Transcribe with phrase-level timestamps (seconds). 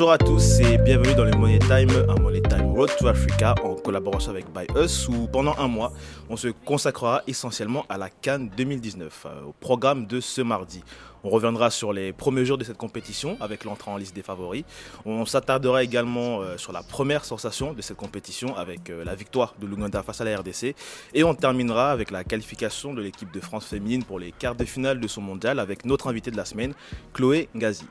[0.00, 3.54] Bonjour à tous et bienvenue dans le Money Time, un Money Time Road to Africa
[3.62, 5.92] en collaboration avec By Us où pendant un mois
[6.28, 10.82] on se consacrera essentiellement à la Cannes 2019, euh, au programme de ce mardi.
[11.22, 14.64] On reviendra sur les premiers jours de cette compétition avec l'entrée en liste des favoris.
[15.04, 19.54] On s'attardera également euh, sur la première sensation de cette compétition avec euh, la victoire
[19.60, 20.74] de l'Ouganda face à la RDC.
[21.12, 24.64] Et on terminera avec la qualification de l'équipe de France féminine pour les quarts de
[24.64, 26.72] finale de son mondial avec notre invité de la semaine,
[27.12, 27.84] Chloé Ngazi.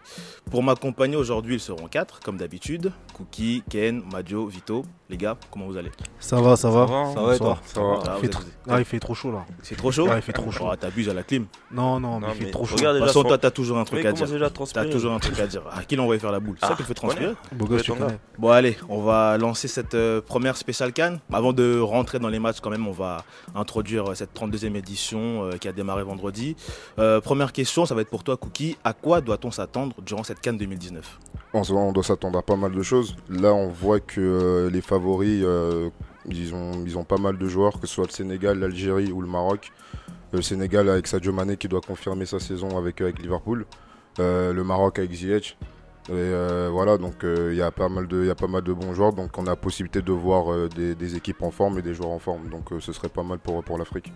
[0.49, 2.91] Pour m'accompagner aujourd'hui, ils seront quatre, comme d'habitude.
[3.13, 4.83] Cookie, Ken, Madio, Vito.
[5.09, 5.78] Les gars, comment vous allez
[6.19, 6.87] Ça va, ça va.
[7.13, 9.13] Ça va et toi Ça va, il, vous fait êtes- tr- ah, il fait trop
[9.15, 9.45] chaud là.
[9.63, 10.65] C'est trop chaud Ouais, il fait trop chaud.
[10.71, 11.45] Oh, T'abuses à la clim.
[11.71, 12.75] Non, non, mais Non, il fait mais trop chaud.
[12.75, 14.27] regarde De toute déjà façon, toi, t'as toujours un truc à dire.
[14.73, 15.61] T'as toujours un truc à dire.
[15.71, 17.33] À qui l'envoyer faire la boule C'est ça Ah, qui le fait transpirer.
[18.37, 21.19] Bon allez, on va lancer cette euh, première spéciale Cannes.
[21.33, 23.23] Avant de rentrer dans les matchs quand même, on va
[23.55, 26.55] introduire euh, cette 32e édition euh, qui a démarré vendredi.
[27.23, 28.77] Première question, ça va être pour toi Cookie.
[28.83, 31.19] À quoi doit-on s'attendre durant cette Cannes 2019
[31.53, 33.15] On, on doit s'attendre à pas mal de choses.
[33.29, 35.89] Là, on voit que euh, les favoris, euh,
[36.27, 39.21] ils, ont, ils ont pas mal de joueurs, que ce soit le Sénégal, l'Algérie ou
[39.21, 39.71] le Maroc.
[40.31, 43.65] Le Sénégal avec Sadio Mané qui doit confirmer sa saison avec, avec Liverpool.
[44.19, 45.57] Euh, le Maroc avec Ziyech.
[46.07, 48.47] Et euh, voilà, donc euh, il y, a pas mal de- il y a pas
[48.47, 49.13] mal de bons joueurs.
[49.13, 51.95] Donc on a la possibilité de voir euh, des, des équipes en forme et des
[51.95, 52.49] joueurs en forme.
[52.49, 54.13] Donc euh, ce serait pas mal pour, pour l'Afrique.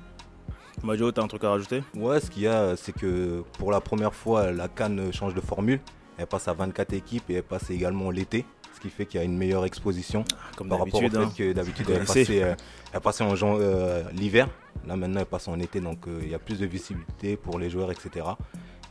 [0.83, 1.83] Majo, t'as un truc à rajouter?
[1.95, 5.41] Ouais, ce qu'il y a, c'est que pour la première fois, la Cannes change de
[5.41, 5.79] formule.
[6.17, 8.45] Elle passe à 24 équipes et elle passe également l'été.
[8.73, 10.25] Ce qui fait qu'il y a une meilleure exposition
[10.57, 11.31] Comme par rapport au fait hein.
[11.37, 12.55] que d'habitude elle passait, euh,
[12.91, 14.49] elle passait en euh, l'hiver.
[14.85, 17.59] Là maintenant elle passe en été donc euh, il y a plus de visibilité pour
[17.59, 18.25] les joueurs etc.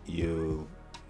[0.08, 0.54] Et euh,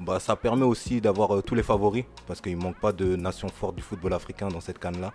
[0.02, 3.16] bah, ça permet aussi d'avoir euh, tous les favoris parce qu'il ne manque pas de
[3.16, 5.12] nation forte du football africain dans cette canne là.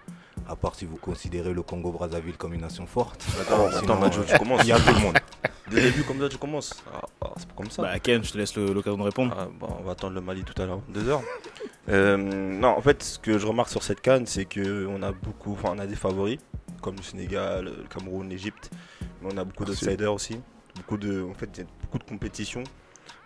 [0.47, 3.25] À part si vous considérez le Congo Brazzaville comme une nation forte.
[3.41, 4.61] Attends, Sinon, attends euh, tu commences.
[4.63, 5.17] Il y a tout le monde.
[5.69, 6.81] Dès le début, comme ça, tu commences.
[6.93, 7.81] Ah, ah, c'est pas comme ça.
[7.81, 9.36] Bah Ken, je te laisse l'occasion de répondre.
[9.37, 11.21] Ah, bon, on va attendre le Mali tout à l'heure, deux heures.
[11.89, 15.53] Euh, non, en fait, ce que je remarque sur cette canne, c'est qu'on a beaucoup,
[15.53, 16.39] enfin, on a des favoris,
[16.81, 18.71] comme le Sénégal, le Cameroun, l'Égypte,
[19.21, 20.39] mais on a beaucoup d'outsiders aussi.
[20.77, 22.64] Beaucoup de, en fait, il y a beaucoup de compétitions.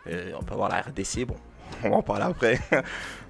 [0.08, 1.36] Et on peut avoir la RDC, bon,
[1.84, 2.60] on va en parler après.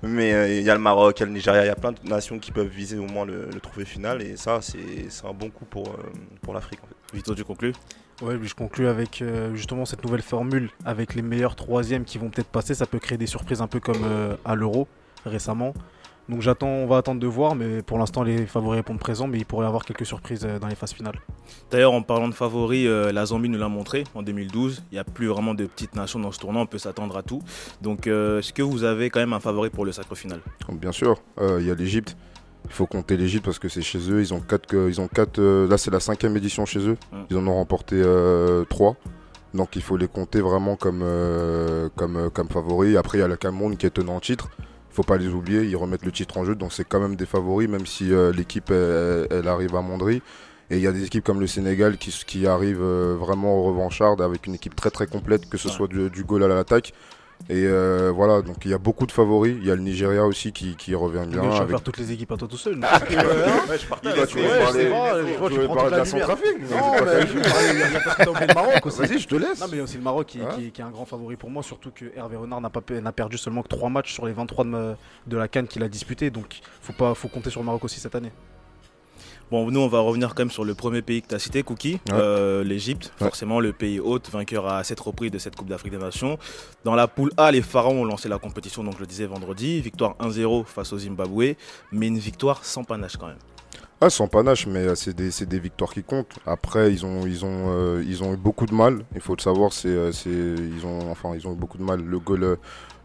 [0.04, 1.76] mais euh, il y a le Maroc, il y a le Nigeria, il y a
[1.76, 5.10] plein de nations qui peuvent viser au moins le, le trophée final, et ça, c'est
[5.10, 6.80] c'est un bon coup pour, euh, pour l'Afrique.
[6.84, 7.16] En fait.
[7.16, 7.74] Vito, tu conclus?
[8.22, 12.20] Ouais, puis je conclue avec euh, justement cette nouvelle formule avec les meilleurs troisièmes qui
[12.20, 12.76] vont peut-être passer.
[12.76, 14.88] Ça peut créer des surprises un peu comme euh, à l'Euro
[15.26, 15.74] récemment.
[16.30, 19.38] Donc j'attends, on va attendre de voir, mais pour l'instant les favoris répondent présents, mais
[19.38, 21.20] il pourrait y avoir quelques surprises euh, dans les phases finales.
[21.72, 24.84] D'ailleurs, en parlant de favoris, euh, la Zambie nous l'a montré en 2012.
[24.92, 27.24] Il n'y a plus vraiment de petites nations dans ce tournoi, on peut s'attendre à
[27.24, 27.42] tout.
[27.82, 30.40] Donc, euh, est-ce que vous avez quand même un favori pour le sacre final?
[30.72, 32.16] Bien sûr, euh, il y a l'Égypte.
[32.66, 34.22] Il faut compter l'Égypte parce que c'est chez eux.
[34.22, 35.40] Ils ont quatre, que- ils ont quatre.
[35.40, 36.98] euh, là, c'est la cinquième édition chez eux.
[37.12, 37.18] Mm.
[37.32, 38.96] Ils en ont remporté euh, trois.
[39.54, 41.04] Donc, il faut les compter vraiment comme
[41.98, 42.96] comme comme favoris.
[42.96, 44.50] Après, il y a le Cameroun qui est tenant en titre.
[44.92, 45.64] Il faut pas les oublier.
[45.64, 48.34] Ils remettent le titre en jeu, donc c'est quand même des favoris, même si euh,
[48.34, 50.22] l'équipe elle, elle arrive à Mondry.
[50.70, 54.22] Et il y a des équipes comme le Sénégal qui, qui arrivent euh, vraiment revanchardes
[54.22, 56.94] avec une équipe très très complète, que ce soit du, du goal à l'attaque.
[57.50, 59.56] Et euh, voilà, donc il y a beaucoup de favoris.
[59.60, 61.42] Il y a le Nigeria aussi qui, qui revient bien.
[61.44, 62.76] je vais avec- faire toutes les équipes à toi tout seul.
[62.80, 64.18] Ouais, je partage.
[64.18, 64.90] Ouais, tu veux ouais, parler, c'est
[65.50, 66.06] tu parler de la.
[66.06, 69.00] Centrafrique Non, c'est mais je le Maroc aussi.
[69.00, 69.60] Vas-y, je te laisse.
[69.60, 70.48] Non, mais il y a aussi le Maroc qui, Ouais.
[70.56, 73.64] qui- qui est un grand favori pour moi, surtout que Hervé Renard n'a perdu seulement
[73.64, 74.94] que 3 matchs sur les 23 de,
[75.28, 78.00] de la Cannes qu'il a disputé, donc faut pas faut compter sur le Maroc aussi
[78.00, 78.32] cette année.
[79.52, 81.62] Bon, nous, on va revenir quand même sur le premier pays que tu as cité,
[81.62, 82.14] Cookie, Ouais.
[82.14, 83.12] euh, l'Égypte.
[83.20, 83.28] Ouais.
[83.28, 86.38] Forcément, le pays hôte, vainqueur à sept reprises de cette Coupe d'Afrique des Nations.
[86.86, 89.82] Dans la poule A, les Pharaons ont lancé la compétition, donc je le disais vendredi.
[89.82, 91.56] Victoire 1-0 face au Zimbabwe,
[91.92, 93.36] mais une victoire sans panache quand même.
[94.00, 96.40] Ah, sans panache, mais euh, c'est des, c'est des victoires qui comptent.
[96.48, 99.04] Après, ils ont, ils ont, euh, ils ont eu beaucoup de mal.
[99.14, 102.02] Il faut le savoir, c'est, c'est, ils ont, enfin, ils ont eu beaucoup de mal.
[102.02, 102.58] Le goal,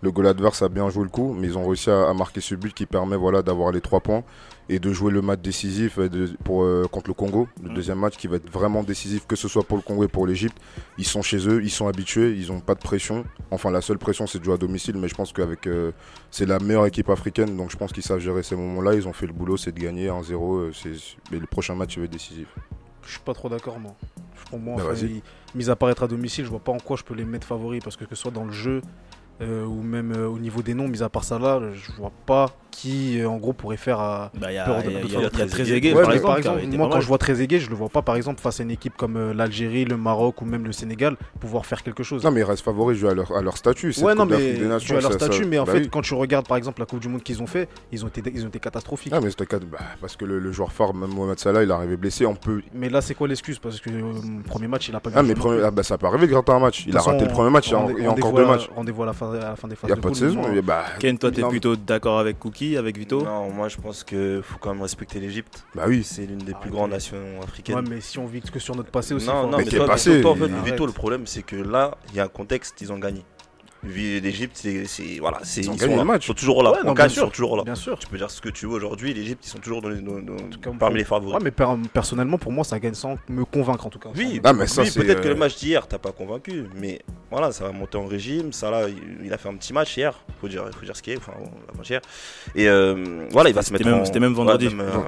[0.07, 2.41] le goal adverse a bien joué le coup, mais ils ont réussi à, à marquer
[2.41, 4.23] ce but qui permet, voilà, d'avoir les trois points
[4.69, 7.49] et de jouer le match décisif euh, de- pour, euh, contre le Congo.
[7.63, 7.75] Le Mm.
[7.75, 10.27] deuxième match qui va être vraiment décisif, que ce soit pour le Congo et pour
[10.27, 10.57] l'Égypte.
[10.99, 13.25] Ils sont chez eux, ils sont habitués, ils n'ont pas de pression.
[13.51, 15.91] Enfin, la seule pression, c'est de jouer à domicile, mais je pense qu'avec, euh,
[16.31, 18.95] c'est la meilleure équipe africaine, donc je pense qu'ils savent gérer ces moments-là.
[18.95, 20.57] Ils ont fait le boulot, c'est de gagner 1-0.
[20.57, 22.49] euh, c'est- Mais le prochain match, il va être décisif.
[23.05, 23.95] Je suis pas trop d'accord moi.
[24.51, 25.07] Pour moi, Bah, enfin,
[25.55, 27.47] mis à part être à domicile, je vois pas en quoi je peux les mettre
[27.47, 28.81] favoris parce que que ce soit dans le jeu
[29.43, 32.13] euh, ou même euh, au niveau des noms, mis à part ça là, je vois
[32.27, 34.93] pas qui euh, en gros pourrait faire à Bah, Il y a, Peur de- il
[34.93, 35.49] y a- de il y a- il y a Trezeguet.
[35.49, 37.77] Trezeguet, Ouais, par, mais exemple, qui avait été moi quand je vois Trezeguet, je le
[37.77, 40.65] vois pas par exemple face à une équipe comme euh, l'Algérie, le Maroc ou même
[40.67, 42.23] le Sénégal pouvoir faire quelque chose.
[42.25, 43.95] Non, mais ils restent favoris à leur, à leur statut.
[44.03, 45.79] ouais, non, mais des Nations, tu as leur ça- ça- statut, mais en bah fait,
[45.81, 45.89] oui.
[45.91, 48.23] quand tu regardes par exemple la Coupe du Monde qu'ils ont fait, ils ont été,
[48.35, 49.13] ils ont été catastrophiques.
[49.15, 49.31] Ah, mais
[49.71, 52.27] bah, parce que le, le joueur phare, même Mohamed Salah, il est arrivé blessé.
[52.27, 52.61] On peut.
[52.75, 53.59] Mais là, c'est quoi l'excuse?
[53.59, 54.13] Parce que euh,
[54.47, 55.35] premier match, il a pas Ah, mais
[55.65, 56.85] ah, ça peut arriver de gratter un match.
[56.87, 58.69] Il a raté le premier match, il y a, encore deux à matchs.
[58.75, 60.11] Rendez-vous à la phase fin, à la fin des Il phases n'y a de pas
[60.11, 60.53] de saison.
[60.53, 63.23] et bah, Ken, toi, t'es non, plutôt d'accord avec Cookie, avec Vito?
[63.23, 65.65] Non, moi je pense qu'il faut quand même respecter l'Égypte.
[65.75, 66.03] Bah oui.
[66.05, 66.71] C'est l'une des plus Arrêtez.
[66.71, 67.77] grandes nations africaines.
[67.77, 69.27] Ouais, mais si on vit que sur notre passé aussi.
[69.27, 71.97] non, non, Mais mais toi, passé, toi, en fait, Vito, le problème c'est que là,
[72.11, 73.25] il y a un contexte, ils ont gagné.
[73.85, 74.57] L'Égypte,
[74.87, 76.13] c'est, voilà, c'est, Ils ont ils gagné sont, le là.
[76.13, 76.25] match.
[76.25, 76.73] Ils sont toujours là.
[76.73, 77.31] Ouais, On non, gagne, bien ils sont sûr.
[77.33, 77.63] toujours là.
[77.65, 77.99] Bien sûr.
[77.99, 80.19] Tu peux dire ce que tu veux aujourd'hui, l'Égypte, ils sont toujours dans les, dans-
[80.21, 81.35] dans- cas, parmi les favoris.
[81.35, 84.09] Ouais, mais per- personnellement, pour moi, ça gagne sans me convaincre en tout cas.
[84.17, 86.65] Oui, Ah, mais ça, oui, c'est, peut-être que euh, le match d'hier t'a pas convaincu,
[86.75, 87.01] mais
[87.31, 88.53] voilà, ça va monter en régime.
[88.53, 91.03] Ça là, il, il a fait un petit match hier, faut dire, faut dire ce
[91.03, 91.33] qui est, enfin,
[91.73, 92.01] avant-hier.
[92.55, 93.91] Et euh, voilà, il va se C'était mettre.
[93.91, 94.67] même- en- c'était même vendredi.
[94.69, 94.99] Ouais, même, euh,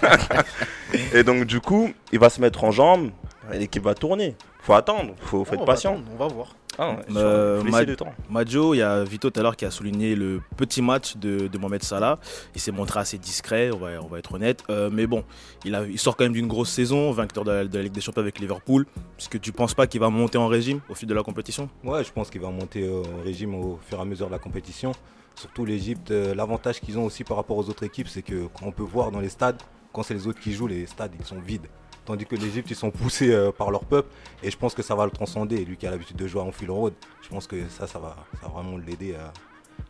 [0.00, 0.18] voilà.
[1.14, 3.10] et donc du coup, il va se mettre en jambes.
[3.52, 4.34] et L'équipe va tourner.
[4.62, 5.92] Faut attendre, faut, faut Ouais, être on va patient.
[5.92, 6.48] attendre, On va voir.
[6.78, 7.82] Ah, ouais, Euh, Ma-.
[8.30, 11.48] Majo, il y a Vito tout à l'heure qui a souligné le petit match de,
[11.48, 12.18] de Mohamed Salah.
[12.54, 14.62] Il s'est montré assez discret, on va, on va être honnête.
[14.70, 15.24] Euh, mais bon,
[15.64, 17.92] il, a, il sort quand même d'une grosse saison, vainqueur de la, de la Ligue
[17.92, 18.86] des Champions avec Liverpool.
[19.18, 21.68] Est-ce que tu penses pas qu'il va monter en régime au fil de la compétition?
[21.82, 24.38] Ouais, je pense qu'il va monter au régime au fur et à mesure de la
[24.38, 24.92] compétition.
[25.34, 28.66] Surtout l'Egypte, euh, l'avantage qu'ils ont aussi par rapport aux autres équipes, c'est que quand
[28.66, 29.60] on peut voir dans les stades,
[29.92, 31.66] quand c'est les autres qui jouent, les stades ils sont vides.
[32.08, 34.08] Tandis que l'Egypte, ils sont poussés euh, par leur peuple.
[34.42, 35.62] Et je pense que ça va le transcender.
[35.62, 38.16] Lui qui a l'habitude de jouer à Anfield Road, je pense que ça, ça va,
[38.40, 39.30] ça vraiment l'aider à,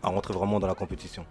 [0.02, 1.24] à rentrer vraiment dans la compétition.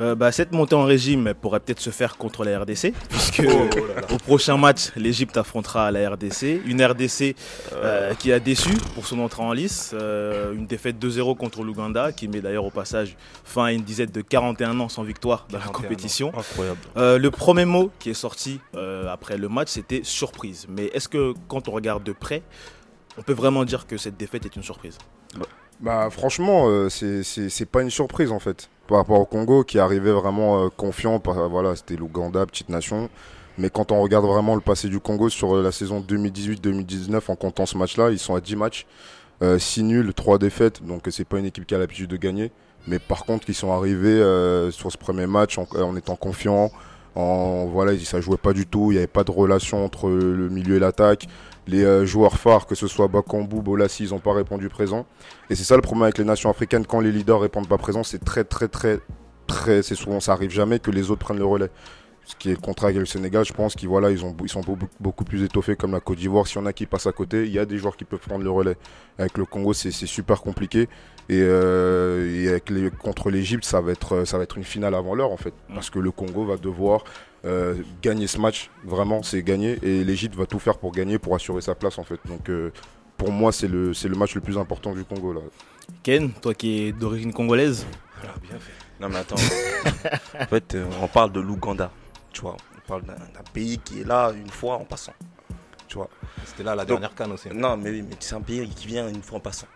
[0.00, 3.48] Euh, bah, Cette montée en régime pourrait peut-être se faire contre la RDC, puisque Oh
[3.48, 4.06] là là.
[4.12, 6.62] au prochain match, l'Egypte affrontera la RDC.
[6.66, 7.36] Une RDC
[7.74, 9.90] euh, qui a déçu pour son entrée en lice.
[9.94, 14.10] Euh, une défaite 2-0 contre l'Ouganda, qui met d'ailleurs au passage fin à une dizaine
[14.10, 15.82] de 41 ans sans victoire dans la 41 ans.
[15.82, 16.32] compétition.
[16.36, 16.78] Incroyable.
[16.96, 20.66] Euh, le premier mot qui est sorti euh, après le match, c'était surprise.
[20.68, 22.42] Mais est-ce que quand on regarde de près,
[23.18, 24.96] on peut vraiment dire que cette défaite est une surprise?
[25.80, 28.68] Bah franchement, euh, c'est- pas une surprise en fait.
[28.86, 33.08] Par rapport au Congo qui arrivait vraiment euh, confiant, par- voilà, c'était l'Ouganda, petite nation.
[33.58, 37.36] Mais quand on regarde vraiment le passé du Congo sur euh, la saison 2018-2019 en
[37.36, 38.86] comptant ce match-là, ils sont à 10 matchs,
[39.58, 40.84] 6 nuls, 3 défaites.
[40.86, 42.52] Donc euh, c'est pas une équipe qui a l'habitude de gagner.
[42.86, 46.70] Mais par contre, ils sont arrivés euh, sur ce premier match en, en étant confiants.
[47.14, 48.90] En, voilà, ça jouait pas du tout.
[48.90, 51.26] Il n'y avait pas de relation entre le milieu et l'attaque.
[51.70, 55.06] Les euh, joueurs phares, que ce soit Bakambu, Bolassi, ils n'ont pas répondu présent.
[55.50, 58.02] Et c'est ça le problème avec les nations africaines, quand les leaders répondent pas présent,
[58.02, 58.98] c'est très très très
[59.46, 61.70] très, c'est souvent ça arrive jamais que les autres prennent le relais.
[62.24, 64.62] Ce qui est le contraire avec le Sénégal, je pense qu'ils voilà, ils, ils sont
[65.00, 66.46] beaucoup, plus étoffés comme la Côte d'Ivoire.
[66.46, 68.20] S'il y en a qui passent à côté, il y a des joueurs qui peuvent
[68.20, 68.76] prendre le relais.
[69.18, 70.88] Avec le Congo, c'est super compliqué.
[71.28, 73.82] Et, euh, et avec les, contre l'Égypte, ça,
[74.24, 75.54] ça va être une finale avant l'heure en fait.
[75.74, 77.04] Parce que le Congo va devoir
[77.44, 78.70] euh, gagner ce match.
[78.84, 79.78] Vraiment, c'est gagner.
[79.82, 82.20] Et l'Égypte va tout faire pour gagner, pour assurer sa place en fait.
[82.26, 82.70] Donc euh,
[83.16, 85.40] pour moi, c'est le, c'est le match le plus important du Congo là.
[86.02, 87.86] Ken, toi qui es d'origine congolaise,
[88.42, 88.72] bien fait.
[89.00, 89.36] Non mais attends.
[89.36, 91.90] en fait, euh, on parle de l'Ouganda.
[92.32, 95.14] Tu vois, on parle d'un d'un pays qui est là une fois en passant.
[95.88, 96.08] Tu vois.
[96.44, 97.48] C'était là la Donc- dernière canne aussi.
[97.52, 99.66] Non, mais oui, mais c'est un pays qui vient une fois en passant.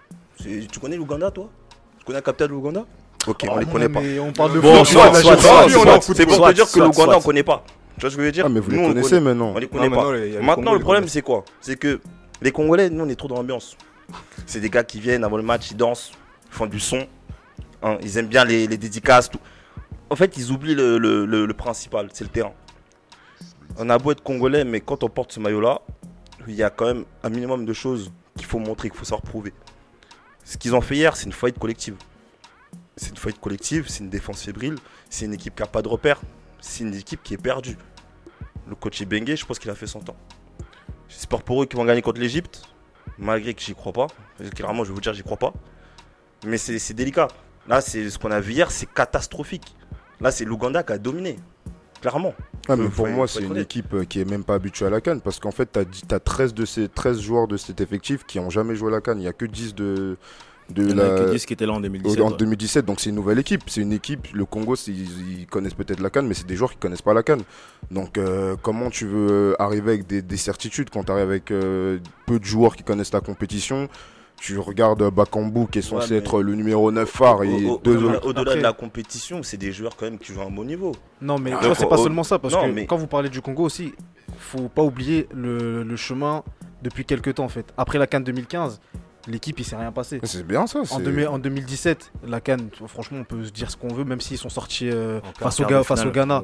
[0.40, 1.50] C'est- Tu connais l'Ouganda, toi?
[1.99, 2.84] Tu connais la capitale de l'Ouganda?
[3.26, 4.00] Ok, on les connaît pas.
[4.00, 4.85] Mais on parle de Bon.
[4.85, 7.65] C'est pour soit, te dire que l'Ouganda, on connaît pas.
[7.97, 8.44] Tu vois ce que je veux dire?
[8.47, 9.21] Ah mais vous Nous, les on connaît.
[9.21, 9.53] maintenant.
[9.55, 10.41] On les connaît maintenant, pas.
[10.43, 11.44] Maintenant, Congo, le problème, c'est quoi?
[11.61, 12.00] C'est que
[12.43, 13.76] les Congolais, nous, on est trop dans l'ambiance.
[14.47, 16.12] C'est des gars qui viennent avant le match, ils dansent,
[16.50, 17.06] ils font du son.
[17.82, 19.38] hein, ils aiment bien les, les dédicaces, tout.
[20.11, 22.53] En fait, ils oublient le, le- le- le principal, c'est le terrain.
[23.79, 25.81] On a beau être Congolais, mais quand on porte ce maillot-là,
[26.46, 29.22] il y a quand même un minimum de choses qu'il faut montrer, qu'il faut savoir
[29.22, 29.53] prouver.
[30.44, 31.94] Ce qu'ils ont fait hier, c'est une faillite collective.
[32.96, 34.77] C'est une faillite collective, c'est une défense fébrile,
[35.10, 36.20] c'est une équipe qui n'a pas de repères,
[36.60, 37.77] c'est une équipe qui est perdue.
[38.69, 40.17] Le coach Bengue, je pense qu'il a fait son temps.
[41.08, 42.63] J'espère pour eux qu'ils vont gagner contre l'Egypte,
[43.19, 44.06] malgré que j'y crois pas.
[44.55, 45.53] Clairement, je vais vous dire, j'y crois pas.
[46.46, 47.29] Mais c'est délicat.
[47.67, 49.74] Là, c'est ce qu'on a vu hier, c'est catastrophique.
[50.20, 51.36] Là, c'est l'Ouganda qui a dominé.
[52.01, 52.34] Clairement.
[52.69, 54.91] Ah, mais pour faut- moi, c'est une équipe euh, qui est même pas habituée à
[54.91, 58.24] la Cannes parce qu'en fait, tu as, 13 de ces 13 joueurs de cet effectif
[58.27, 59.19] qui ont jamais joué à la Cannes.
[59.19, 60.19] Il n'y a que 10 de,
[60.71, 61.09] de il la.
[61.11, 62.21] que 10 qui étaient là en 2017.
[62.21, 62.37] en ouais.
[62.39, 63.63] 2017, donc c'est une nouvelle équipe.
[63.67, 64.29] C'est une équipe.
[64.33, 67.15] Le Congo, ils, ils connaissent peut-être la Cannes, mais c'est des joueurs qui connaissent pas
[67.15, 67.43] la Cannes.
[67.91, 71.51] Donc, euh, comment tu veux euh, arriver avec des, des certitudes quand tu arrives avec
[71.51, 73.89] euh, peu de joueurs qui connaissent la compétition?
[74.37, 77.97] Tu regardes Bakambu qui est censé être le numéro 9 phare et Au- au- deux
[78.25, 80.93] Au-delà de la compétition, c'est des joueurs quand même qui jouent à un bon niveau.
[81.23, 83.41] Non, mais Ah, c'est pas seulement ça, parce non, que mais- quand vous parlez du
[83.41, 83.93] Congo aussi,
[84.37, 86.43] faut pas oublier le, le chemin
[86.83, 87.73] depuis quelques temps en fait.
[87.79, 88.81] Après la Cannes 2015,
[89.26, 90.20] l'équipe il s'est rien passé.
[90.24, 90.81] C'est bien ça.
[90.90, 94.20] En, 2000 en 2017, la Cannes, franchement, on peut se dire ce qu'on veut, même
[94.20, 96.06] s'ils sont sortis euh, face, au face.
[96.06, 96.43] Ghana.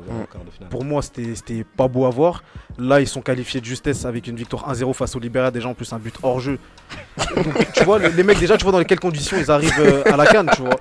[0.70, 2.42] Pour moi, c'était c'était pas beau à voir.
[2.78, 5.74] Là, ils sont qualifiés de justesse avec une victoire 1-0 face au Libéria, déjà en
[5.74, 6.58] plus un but hors jeu.
[7.36, 10.02] Donc, tu vois, les, les mecs, déjà, tu vois dans quelles conditions ils arrivent euh,
[10.06, 10.78] à la Cannes, tu vois.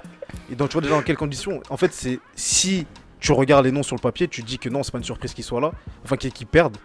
[0.51, 1.61] Et donc, tu vois déjà dans quelles conditions.
[1.69, 2.85] En fait, c'est si
[3.19, 5.33] tu regardes les noms sur le papier, tu dis que non, c'est pas une surprise
[5.33, 5.71] qu'ils soient là,
[6.03, 6.77] enfin qu'ils perdent.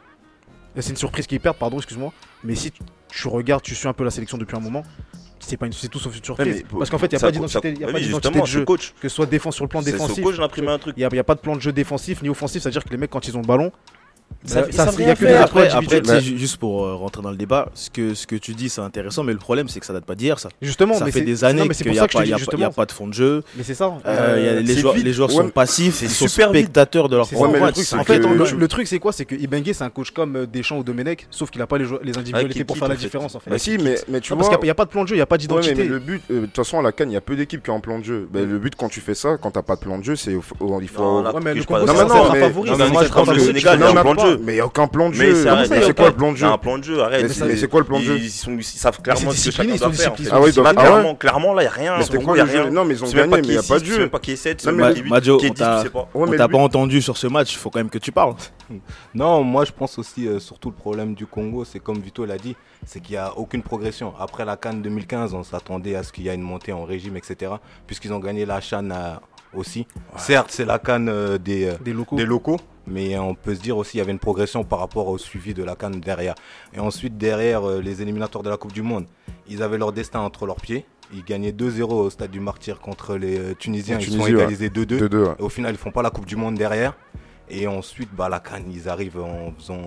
[0.77, 2.13] C'est une surprise qu'ils perdent, pardon, excuse-moi.
[2.43, 2.73] Mais si
[3.15, 4.83] tu- regardes, tu suis un peu la sélection depuis un moment,
[5.41, 6.65] c'est pas une, c'est tout sauf une surprise.
[6.79, 8.65] Parce qu'en fait, il n'y a ça- pas d'identité, y a pas d'identité de jeu.
[8.65, 8.95] coach.
[9.01, 10.17] Que ce soit défense sur le plan défensif.
[10.97, 12.97] Il n'y a, a pas de plan de jeu défensif ni offensif, c'est-à-dire que les
[12.97, 13.71] mecs, quand ils ont le ballon,
[14.45, 16.95] Ça- ça, ça, il y a rien que des Après, après ju- juste pour euh,
[16.95, 19.69] rentrer dans le débat, ce que, ce que tu dis c'est intéressant, mais le problème
[19.69, 20.51] c'est que ça date pas d'hier ça.
[20.61, 22.19] Justement, ça mais fait des années mais c'est qu'il n'y ça a, que je te
[22.19, 23.43] pas- il y a pas- y a pas de fond de jeu.
[23.57, 23.93] Mais c'est ça.
[24.07, 27.27] Euh, a les, joueurs, les joueurs Ouais, sont passifs, c'est ils sont spectateurs de leur
[27.27, 27.73] ça, mais en le fait.
[27.73, 29.13] truc, c'est en fait, que- en- le, truc, c'est quoi?
[29.13, 31.79] C'est que Ibengue, c'est un coach comme euh, Deschamps ou Domenech, sauf qu'il a pas
[31.79, 33.51] les, individualités qui pour faire la différence en fait.
[33.51, 34.49] Bah si, mais, tu Non, vois.
[34.49, 35.75] parce qu'il n'y a, pas de plan de jeu, il n'y a pas d'identité.
[35.75, 37.63] mais le but, euh, de toute façon, à la canne, il y a peu d'équipes
[37.63, 38.29] qui ont un plan de jeu.
[38.33, 40.33] Ben, le but, quand tu fais ça, quand t'as pas de plan de jeu, c'est
[40.33, 40.55] il faut.
[40.83, 42.71] il faut- Non, mais le Congo, c'est non, un favori.
[42.71, 43.37] non, c'est mais moi, je pense que favori.
[43.39, 44.43] le Sénégal, il a Non, un plan de jeu.
[44.45, 45.35] Mais il n'y a aucun plan de jeu.
[45.35, 47.01] c'est Mais c'est quoi le plan de Il y a jeu un plan de jeu,
[47.03, 47.23] arrête.
[47.23, 49.37] Mais c'est- mais c'est quoi le plan de jeu ils, sont- ils savent clairement c'est
[49.37, 49.87] ce que chacun doit faire.
[49.89, 50.29] en disciplinés.
[50.31, 50.35] fait.
[50.35, 51.99] Ah oui, C'est ah ouais clairement, clairement, là, il n'y a rien.
[51.99, 52.71] Mais gros, quoi il y a le jeu rien.
[52.71, 53.99] Non, mais ils ont Tu gagné, pas mais il n'y a pas de tu jeu.
[53.99, 55.11] même pas qui est 7, tu sais Non, même mais pas Ma- qui est huit,
[55.11, 56.09] Majo, on 10, t'a- tu sais pas.
[56.37, 58.35] T'a lui- pas entendu sur ce match, il faut quand même que tu parles.
[59.15, 62.39] Non, moi je pense aussi, euh, surtout le problème du Congo, c'est comme Vito l'a
[62.39, 64.13] dit, c'est qu'il n'y a aucune progression.
[64.19, 67.17] Après la Cannes 2015, on s'attendait à ce qu'il y ait une montée en régime,
[67.17, 67.53] etc.
[67.87, 69.15] Puisqu'ils ont gagné la Chan euh,
[69.55, 69.87] aussi.
[70.17, 72.17] Certes, c'est la Cannes euh, des, euh, Des locaux.
[72.87, 75.55] Mais on peut se dire aussi qu'il y avait une progression par rapport au suivi
[75.55, 76.35] de la Cannes derrière.
[76.73, 79.07] Et ensuite, derrière euh, les éliminatoires de la Coupe du Monde,
[79.49, 80.87] ils avaient leur destin entre leurs pieds.
[81.13, 83.97] Ils gagnaient 2-0 au stade du Martyr contre les euh, Tunisiens.
[83.99, 85.09] La ils sont Tunisie, égalisés 2-2.
[85.09, 85.17] 2-2.
[85.17, 85.35] ouais.
[85.39, 86.97] Et au final, ils font pas la Coupe du Monde derrière.
[87.49, 89.83] Et ensuite, bah, la Cannes, ils arrivent en faisant,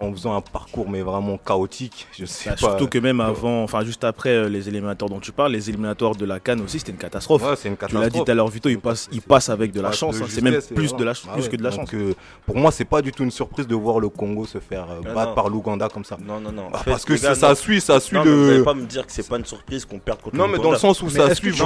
[0.00, 2.06] en faisant un parcours, mais vraiment chaotique.
[2.16, 2.68] Je sais Bah, pas.
[2.68, 6.14] surtout que même avant, enfin juste après euh, les éliminatoires dont tu parles, les éliminatoires
[6.14, 7.42] de la Cannes aussi, c'était une catastrophe.
[7.42, 9.72] Ouais, c'est une Tu l'as dit tout à l'heure, Vito, il passe, il passe avec
[9.72, 10.16] de la chance.
[10.22, 10.26] hein.
[10.28, 11.90] C'est même plus de la, Ah plus ouais, que de la donc, chance.
[11.94, 12.14] euh,
[12.46, 15.00] pour moi, c'est pas du tout une surprise de voir le Congo se faire euh,
[15.04, 15.34] Ah battre non.
[15.34, 16.16] par l'Ouganda comme ça.
[16.24, 16.68] Non, non, non.
[16.72, 17.54] Ah, fait, parce que gars, ça, non.
[17.56, 18.64] suit, ça suit Non, mais vous allez le.
[18.64, 20.70] pas me dire que c'est pas une surprise qu'on perde contre Non, le mais dans
[20.70, 21.64] le sens où ça suit est-ce que tu le-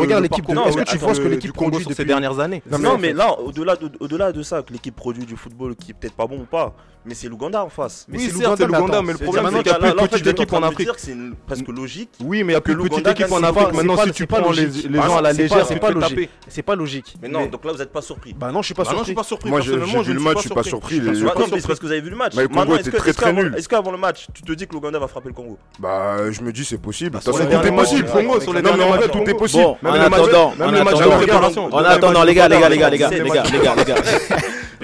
[0.00, 2.02] regardes le l'équipe est-ce que tu vois ce que l'équipe du Congo produit sur ces
[2.02, 2.62] depuis- dernières années?
[2.70, 5.92] Non, mais- mais là, au-delà de, au-delà de ça, que l'équipe produit du football qui
[5.92, 6.74] est peut-être pas bon ou pas,
[7.06, 8.06] mais c'est l'Ouganda en face.
[8.08, 9.98] Mais Oui, c'est l'Ouganda, l'Ouganda, mais le problème, c'est- c'est qu'il y a plus de
[9.98, 10.88] en petites équipes Afrique.
[10.96, 12.10] c'est presque logique.
[12.20, 13.72] Oui, mais il y a plus que de petites équipes en Afrique.
[13.74, 16.30] Maintenant, si tu prends les gens à la légère, c'est pas logique.
[16.48, 17.14] C'est pas logique.
[17.22, 18.34] Mais non, donc là, vous n'êtes pas surpris.
[18.34, 19.04] Bah non, je suis pas Bah surpris.
[19.06, 19.50] suis pas surpris.
[19.50, 20.64] Moi, j'ai vu le suis match, pas je suis pas surpris.
[20.64, 20.96] surpris.
[20.96, 21.40] Je suis les- pas Bah, surpris.
[21.50, 22.32] non, mais c'est parce que vous avez vu le match.
[22.36, 23.54] Mais le Congo Maintenant, était très, est-ce très qu'avant- nul.
[23.56, 25.58] Est-ce qu'avant le match, tu te dis que l'Ouganda va frapper le Congo?
[25.78, 27.10] Bah, je me dis, c'est possible.
[27.10, 28.08] De toute Sur façon, les tout est possible.
[28.10, 29.64] Congo, sur les Non, mais derniers matchs, tout est possible.
[29.82, 31.64] Même les matchs de attendant, préparation.
[31.74, 33.42] En attendant, les gars, les gars, les gars, les gars, les gars,
[33.76, 33.96] les gars,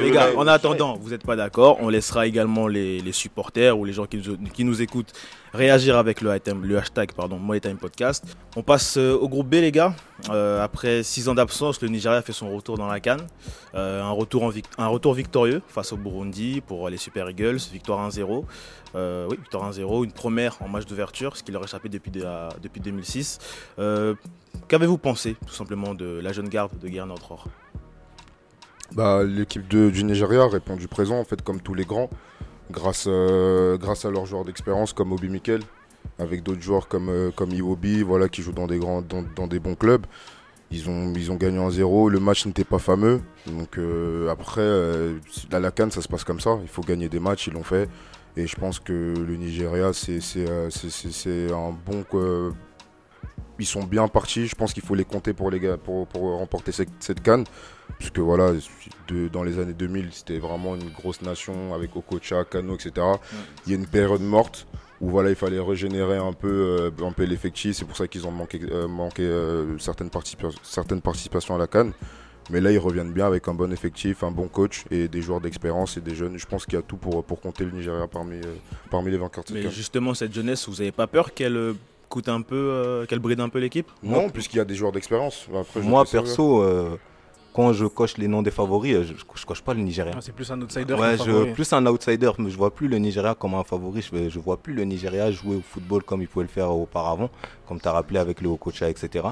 [0.00, 0.30] les gars.
[0.37, 4.07] En attendant, vous n'êtes pas d'accord, on laissera également les, les supporters ou les gens
[4.07, 5.12] qui nous, qui nous écoutent
[5.52, 8.25] réagir avec le, item- le hashtag pardon, Money Time Podcast.
[8.57, 9.95] On passe euh, au groupe B, les gars.
[10.30, 13.26] Euh, après 6 ans d'absence, le Nigeria fait son retour dans la Cannes.
[13.75, 17.59] Euh, un, retour en vic- un retour victorieux face au Burundi pour les Super Eagles.
[17.73, 18.45] Victoire 1-0.
[18.97, 20.04] Euh, oui, victoire 1-0.
[20.04, 22.25] Une première en match d'ouverture, ce qui leur échappait depuis, de-
[22.62, 23.38] depuis 2006.
[23.78, 24.14] Euh,
[24.69, 27.47] Qu'avez-vous pensé, tout simplement, de la jeune garde de Guerre Nordror
[28.94, 32.11] Bah, l'équipe du Nigeria répond du présent, en fait, comme tous les grands,
[32.70, 35.61] grâce, euh, grâce à leurs joueurs d'expérience comme Obi Mikel,
[36.18, 39.47] avec d'autres joueurs comme, euh, comme Iwobi, voilà, qui jouent dans des, grands, dans, dans
[39.47, 40.06] des bons clubs.
[40.73, 43.20] Ils ont, ils ont gagné en 0 le match n'était pas fameux.
[43.47, 44.62] Donc euh, après,
[45.52, 46.59] à la Cannes, ça se passe comme ça.
[46.62, 47.88] Il faut gagner des matchs, ils l'ont fait.
[48.37, 52.04] Et je pense que le Nigeria, c'est un bon...
[53.61, 54.47] ils sont bien partis.
[54.49, 57.45] Je pense qu'il faut les compter pour, les gars, pour, pour remporter cette, cette Cannes.
[57.99, 58.52] Parce que voilà,
[59.09, 63.07] de- dans les années 2000, c'était vraiment une grosse nation avec Okocha, Kano, etc.
[63.67, 64.67] Il y a une période morte
[65.00, 66.49] où voilà, il fallait régénérer un peu,
[67.00, 67.76] euh, un peu l'effectif.
[67.76, 71.67] C'est pour ça qu'ils ont manqué, euh, manqué euh, certaines, participa- certaines participations à la
[71.67, 71.93] Cannes.
[72.50, 75.40] Mais là, ils reviennent bien avec un bon effectif, un bon coach et des joueurs
[75.40, 76.37] d'expérience et des jeunes.
[76.38, 78.40] Je pense qu'il y a tout pour, pour compter le Nigeria parmi,
[78.90, 81.75] parmi les vainqueurs Mais justement, cette jeunesse, vous n'avez pas peur qu'elle
[82.11, 84.93] coûte un peu, euh, qu'elle bride un peu l'équipe Non, puisqu'il y a des joueurs
[84.93, 85.47] d'expérience.
[85.59, 86.97] Après, je Moi, perso, euh,
[87.55, 90.12] quand je coche les noms des favoris, euh, je, je coche pas le Nigeria.
[90.17, 91.52] Ah, C'est plus un outsider Ouais, je, favori.
[91.52, 94.02] plus un outsider, mais je vois plus le Nigeria comme un favori.
[94.02, 97.31] Je, je vois plus le Nigeria jouer au football comme il pouvait le faire auparavant,
[97.67, 99.29] comme tu as rappelé avec le Okocha, etc.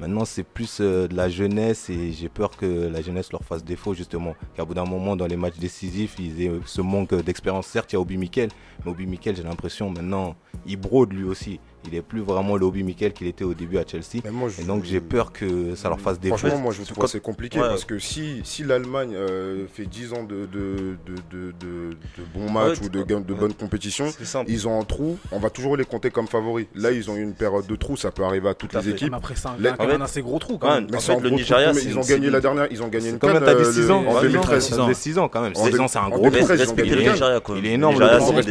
[0.00, 3.62] Maintenant, c'est plus euh, de la jeunesse et j'ai peur que la jeunesse leur fasse
[3.64, 4.34] défaut, justement.
[4.56, 7.66] Qu'à bout d'un moment, dans les matchs décisifs, ils aient ce manque d'expérience.
[7.66, 8.48] Certes, il y a Obi Mikel,
[8.84, 10.34] mais Obi Mikel, j'ai l'impression maintenant,
[10.66, 11.60] il brode lui aussi.
[11.86, 14.20] Il est plus vraiment le Obi Mikel qu'il était au début à Chelsea.
[14.24, 16.36] Mais moi, je- Et donc, j'ai peur que ça leur fasse défaut.
[16.36, 17.68] Franchement, moi je c'est trouve que c'est compliqué Ouais.
[17.68, 22.24] parce que si, si l'Allemagne euh, fait 10 ans de, de, de, de, de- de
[22.34, 24.12] bons matchs Ouais, ou de, de bonnes compétitions,
[24.46, 26.66] ils ont un trou, on va toujours les compter comme favoris.
[26.74, 29.14] Là, ils ont eu une période de trou, ça peut arriver à toutes les équipes.
[29.14, 30.86] Après, un, Quand même fait- un assez gros trou quand Ouais, même.
[30.90, 32.66] Mais En c'est fait, un le Nigeria, trou, mais c'est ils ont gagné la dernière,
[32.70, 34.64] ils ont gagné une Combien canne, t'as dit euh, 6 le- ans en 2013.
[34.64, 34.94] six ans.
[34.94, 35.52] 6 ans quand même.
[35.56, 36.76] En 6 ans, c'est un gros 2013, trou.
[36.76, 37.56] gagné le Nigeria, quoi.
[37.58, 38.42] Il est énorme, c'est des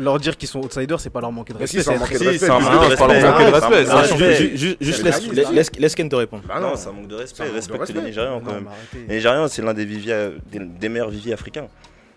[0.00, 1.82] Leur, dire qu'ils sont outsiders, c'est pas leur manquer de respect.
[1.82, 3.84] c'est un c'est être- c'est manque de respect.
[3.86, 6.42] c'est Juste C'est laisse, Ken te répondre.
[6.46, 7.44] Bah Non, c'est un manque de C'est respect.
[7.54, 8.02] Respecte les respect.
[8.02, 8.68] Nigérians quand même.
[9.08, 11.66] Les Nigérians, c'est l'un des, viviers, des, des meilleurs viviers africains.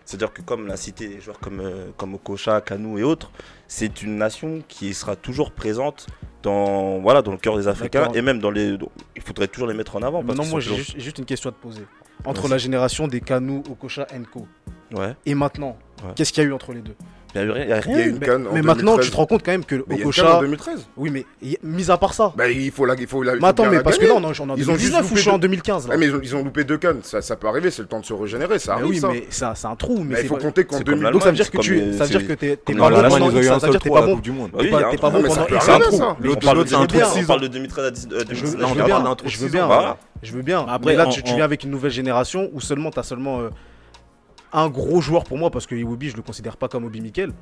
[0.05, 3.31] C'est-à-dire que comme l'a cité des joueurs comme, euh, comme Okocha, Kanou et autres,
[3.67, 6.07] c'est une nation qui sera toujours présente
[6.43, 8.77] dans, voilà, dans le cœur des Africains et même dans les.
[9.15, 10.23] Il faudrait toujours les mettre en avant.
[10.23, 11.83] parce qu'ils moi, j'ai toujours- juste, une question à te poser.
[12.25, 14.47] Entre la génération des Kanu, Okocha, Enko
[14.93, 15.15] Ouais.
[15.25, 16.11] et maintenant, Ouais.
[16.15, 16.95] qu'est-ce qu'il y a eu entre les deux?
[17.33, 17.81] Il a, y a rien.
[17.87, 19.05] Il y a une Mais, canne en mais maintenant, 2013.
[19.05, 20.41] tu te rends compte quand même que Mais il y a une canne en Okocha.
[20.41, 20.85] 2013.
[20.97, 22.33] Oui, mais y- mis à part ça.
[22.35, 23.35] Bah, il faut la, il faut la.
[23.35, 24.75] Mais attends, mais la parce que là, on est en- on est en Ils ont
[24.75, 26.35] juste 2019 ou je loupé suis en deux- 2015 là Ah, mais ils ont, ils
[26.35, 28.73] ont loupé deux cannes, ça, ça peut arriver, c'est le temps de se régénérer, ça
[28.75, 29.07] Mais arrive oui, ça.
[29.11, 30.03] mais ça, c'est un trou.
[30.05, 31.11] Mais c'est il faut pas- compter qu'en c'est comme 2000.
[31.11, 33.23] Donc ça veut dire que tu, ça veut dire que t'es pas bon pendant ils
[33.23, 34.13] ont eu X, un ça veut dire que t'es pas à la bon.
[34.15, 34.51] Coupe du Monde.
[34.51, 34.97] T'es Oui, pas- bon mais ça
[35.45, 35.99] pendant c'est un trou.
[36.21, 38.69] L'autre- c'est un trou On parle de 2013 à 10 euh, Je veux, 2019.
[38.69, 39.67] je bien, je veux bien, ans.
[39.67, 39.97] Voilà.
[40.21, 40.65] je veux bien.
[40.67, 43.49] Après, là, tu, tu en- viens avec une nouvelle génération où seulement t'as seulement euh,
[44.53, 47.33] un gros joueur pour moi parce que Iwobi, je le considère pas comme Obi Mikel.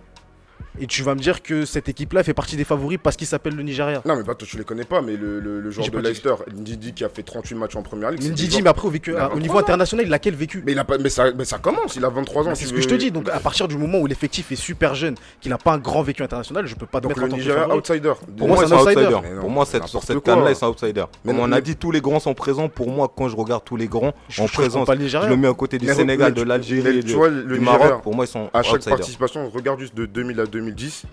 [0.81, 3.53] Et tu vas me dire que cette équipe-là fait partie des favoris parce qu'il s'appelle
[3.55, 4.01] le Nigeria.
[4.05, 5.97] Non, mais pas, toi, tu les connais pas, mais le, le, le joueur de.
[5.99, 8.21] Leicester, Ndidi, qui a fait 38 matchs en première ligue.
[8.23, 9.59] Ndidi, joueurs- mais après au, vécu- Il a au 23 niveau ans.
[9.59, 10.63] international, il a quel vécu?
[10.65, 12.55] Mais, il a pas, mais, ça, mais ça commence, il a 23 ans.
[12.55, 13.11] C'est ce veux- que je te dis.
[13.11, 16.01] Donc à partir du moment où l'effectif est super jeune, qu'il n'a pas un grand
[16.01, 18.13] vécu international, je peux pas te Donc mettre le en tant que Nigeria outsider.
[18.37, 19.17] Pour moi, c'est un outsider.
[19.41, 21.03] Pour moi, sur cette canne-là, c'est un outsider.
[21.25, 22.69] Mais on a dit, tous les grands sont présents.
[22.69, 25.27] Pour moi, quand je regarde tous les grands Je- en présence, je Nigeria.
[25.29, 28.01] le mets à côté du Sénégal, de l'Algérie, mais et tu vois, le du Maroc.
[28.01, 31.03] Pour moi, ils sont À chaque participation, regarde juste de 2000 à 2010.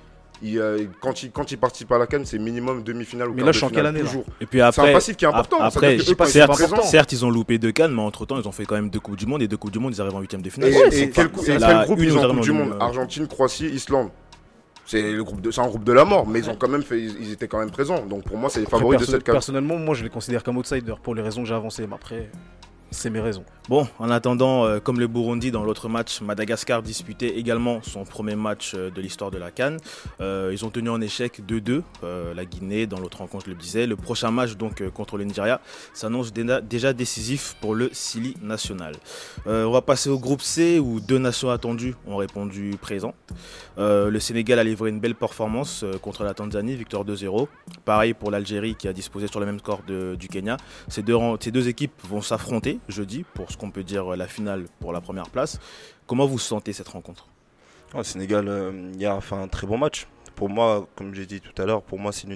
[0.43, 3.39] Il, euh, quand, il, quand il participe à la Cannes, c'est minimum demi-finale ou Mais
[3.39, 4.25] quart là, de je suis en finale, quelle année, toujours.
[4.39, 5.61] Et puis C'est un après, passif qui est important.
[5.61, 8.67] après, eux, sont certes, ils ont loupé deux cannes, mais entre temps, ils ont fait
[8.67, 10.43] quand même deux coupes du monde et deux coupes du monde, ils arrivent en huitième
[10.43, 10.71] de finale.
[10.73, 12.73] Et, Ouais, et quel, et groupe une ils ont Coupe du Monde?
[12.73, 14.11] Euh, Argentine, Croatie, Islande.
[14.85, 16.83] C'est le groupe de, c'est un groupe de la mort, mais ils ont quand même
[16.83, 18.05] fait, ils, ils étaient quand même présents.
[18.05, 19.35] Donc pour moi, c'est les Après, favoris de cette Cannes.
[19.35, 21.87] Personnellement, moi, je les considère comme outsiders pour les raisons que j'ai avancées.
[21.89, 22.29] Mais après,
[22.97, 23.45] c'est mes raisons.
[23.69, 28.37] Bon, en attendant, euh, comme le Burundi dans l'autre match, Madagascar disputait également son premier
[28.37, 29.79] match euh, de l'histoire de la Cannes.
[30.21, 33.57] Euh, ils ont tenu en échec 2-2 euh, la Guinée dans l'autre rencontre, je le
[33.57, 33.89] disais.
[33.89, 35.61] Le prochain match donc contre le Nigeria
[35.95, 38.95] s'annonce déjà décisif pour le Sili national.
[39.47, 43.15] On va passer au groupe C où deux nations attendues ont répondu présent.
[43.77, 47.49] Le Sénégal a livré une belle performance contre la Tanzanie, victoire 2-0.
[47.85, 50.57] Pareil pour l'Algérie qui a disposé sur le même score du Kenya.
[50.89, 55.01] Ces deux équipes vont s'affronter jeudi pour ce qu'on peut dire la finale pour la
[55.01, 55.59] première place.
[56.07, 57.27] Comment vous sentez cette rencontre?
[57.95, 60.07] Ouais, Sénégal, euh, hier a un très bon match.
[60.35, 62.27] Pour moi, comme j'ai dit tout à l'heure, pour moi, c'est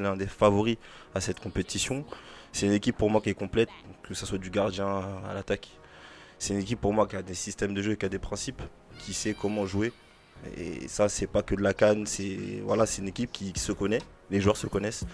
[0.00, 0.76] l'un des favoris
[1.14, 2.04] à cette compétition.
[2.52, 3.68] C'est une équipe pour moi qui est complète,
[4.02, 5.68] que ce soit du gardien à l'attaque.
[6.38, 8.62] C'est une équipe pour moi qui a des systèmes de jeu, qui a des principes,
[8.98, 9.92] qui sait comment jouer.
[10.56, 13.60] Et ça, c'est pas que de la canne, c'est voilà, c'est une équipe qui, qui
[13.60, 14.00] se connaît.
[14.30, 15.04] Les joueurs se connaissent.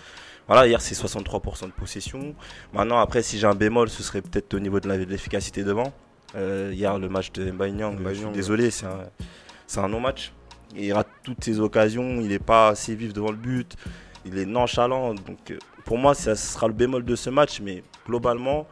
[0.47, 2.35] Voilà, hier c'est 63% de possession.
[2.73, 5.93] Maintenant, après, si j'ai un bémol, ce serait peut-être au niveau de l'efficacité devant.
[6.37, 10.33] Euh, hier, le match de Mbaye je suis désolé, c'est un, un non-match.
[10.77, 13.75] Il rate toutes ses occasions, il n'est pas assez vif devant le but,
[14.25, 15.15] il est nonchalant.
[15.15, 18.67] Donc, euh, pour moi, ça sera le bémol de ce match, mais globalement,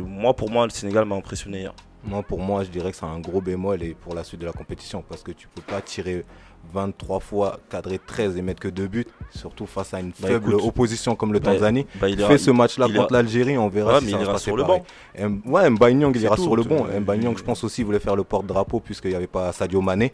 [0.00, 1.74] moi pour moi, le Sénégal m'a impressionné hier.
[2.06, 4.46] Moi, pour moi, je dirais que c'est un gros bémol et pour la suite de
[4.46, 6.24] la compétition parce que tu peux pas tirer
[6.72, 10.52] 23 fois, cadrer 13 et mettre que deux buts, surtout face à une Bah, faible
[10.52, 11.86] écoute, opposition comme le bah, Tanzanie.
[12.00, 14.38] Bah, il Fais ce match-là contre l'Algérie, on verra Ouais, si mais ça il va
[14.38, 14.82] se sur le banc.
[15.14, 16.86] M- Ouais, Mbaye il ira tout, sur le banc.
[16.90, 19.52] euh, Mbaye il- je pense aussi, il voulait faire le porte-drapeau puisqu'il n'y avait pas
[19.52, 20.10] Sadio Mané.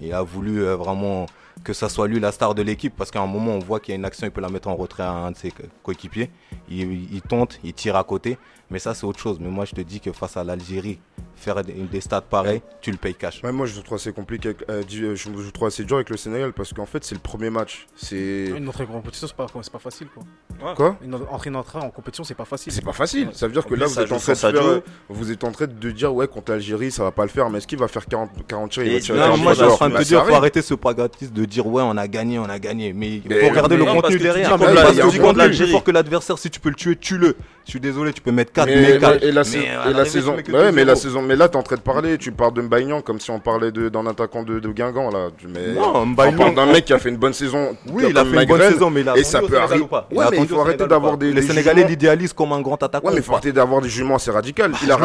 [0.00, 1.26] Il a voulu euh, vraiment
[1.62, 3.92] que ça soit lui la star de l'équipe parce qu'à un moment, on voit qu'il
[3.92, 5.62] y a une action, il peut la mettre en retrait à un de ses co-
[5.82, 6.30] coéquipiers.
[6.68, 8.36] Il, il tente, il tire à côté.
[8.70, 9.38] Mais ça, c'est autre chose.
[9.40, 10.98] Mais moi, je te dis que face à l'Algérie,
[11.36, 13.42] faire des, des stats pareils, tu le payes cash.
[13.42, 14.50] Ouais, moi, je trouve assez compliqué.
[14.70, 17.20] euh, euh, je je trouve assez dur avec le Sénégal parce qu'en fait, c'est le
[17.20, 17.86] premier match.
[17.94, 20.08] C'est Une entrée en compétition, c'est pas, c'est pas facile.
[20.08, 20.74] Quoi.
[20.74, 20.96] quoi?
[21.02, 22.72] Une entrée une entrée en compétition, c'est pas facile.
[22.72, 23.28] C'est pas facile.
[23.32, 25.52] Ça veut dire En que là, vous êtes, en train de faire, vous êtes en
[25.52, 27.50] train de dire, ouais, contre l'Algérie, ça va pas le faire.
[27.50, 29.42] Mais est-ce qu'il va faire 40, 40 tirs il va Et tirer non, Non, 40
[29.42, 31.82] moi, je suis en train de te dire, faut arrêter ce pragmatisme de dire ouais,
[31.84, 32.92] on a gagné, on a gagné.
[32.92, 34.56] Mais il faut regarder le contenu derrière.
[34.56, 37.36] Parce que plus fort que l'adversaire, si tu peux le tuer, tue-le.
[37.66, 39.22] Je suis désolé, tu peux mettre 4, Mais, mais 4.
[39.24, 41.76] et la, sa- et la saison, ouais, mais la saison, mais là t'es en train
[41.76, 44.68] de parler, tu parles de Mbaignan comme si on parlait de- d'un attaquant de, de
[44.68, 45.28] Guingamp là.
[45.36, 47.76] Tu- Mais Non, on Mbaye parle d'un mec qui a fait une bonne saison.
[47.90, 49.82] Oui, il a fait une bonne saison, mais il a et ça peut arriver.
[49.82, 50.06] ou pas?
[50.10, 52.80] Il Ouais, mais il faut au arrêter d'avoir des- Les Sénégalais l'idéalisent comme un grand
[52.82, 53.08] attaquant.
[53.08, 54.62] Ouais, mais faut arrêter d'avoir des jugements assez radicaux.
[54.82, 54.98] Il a,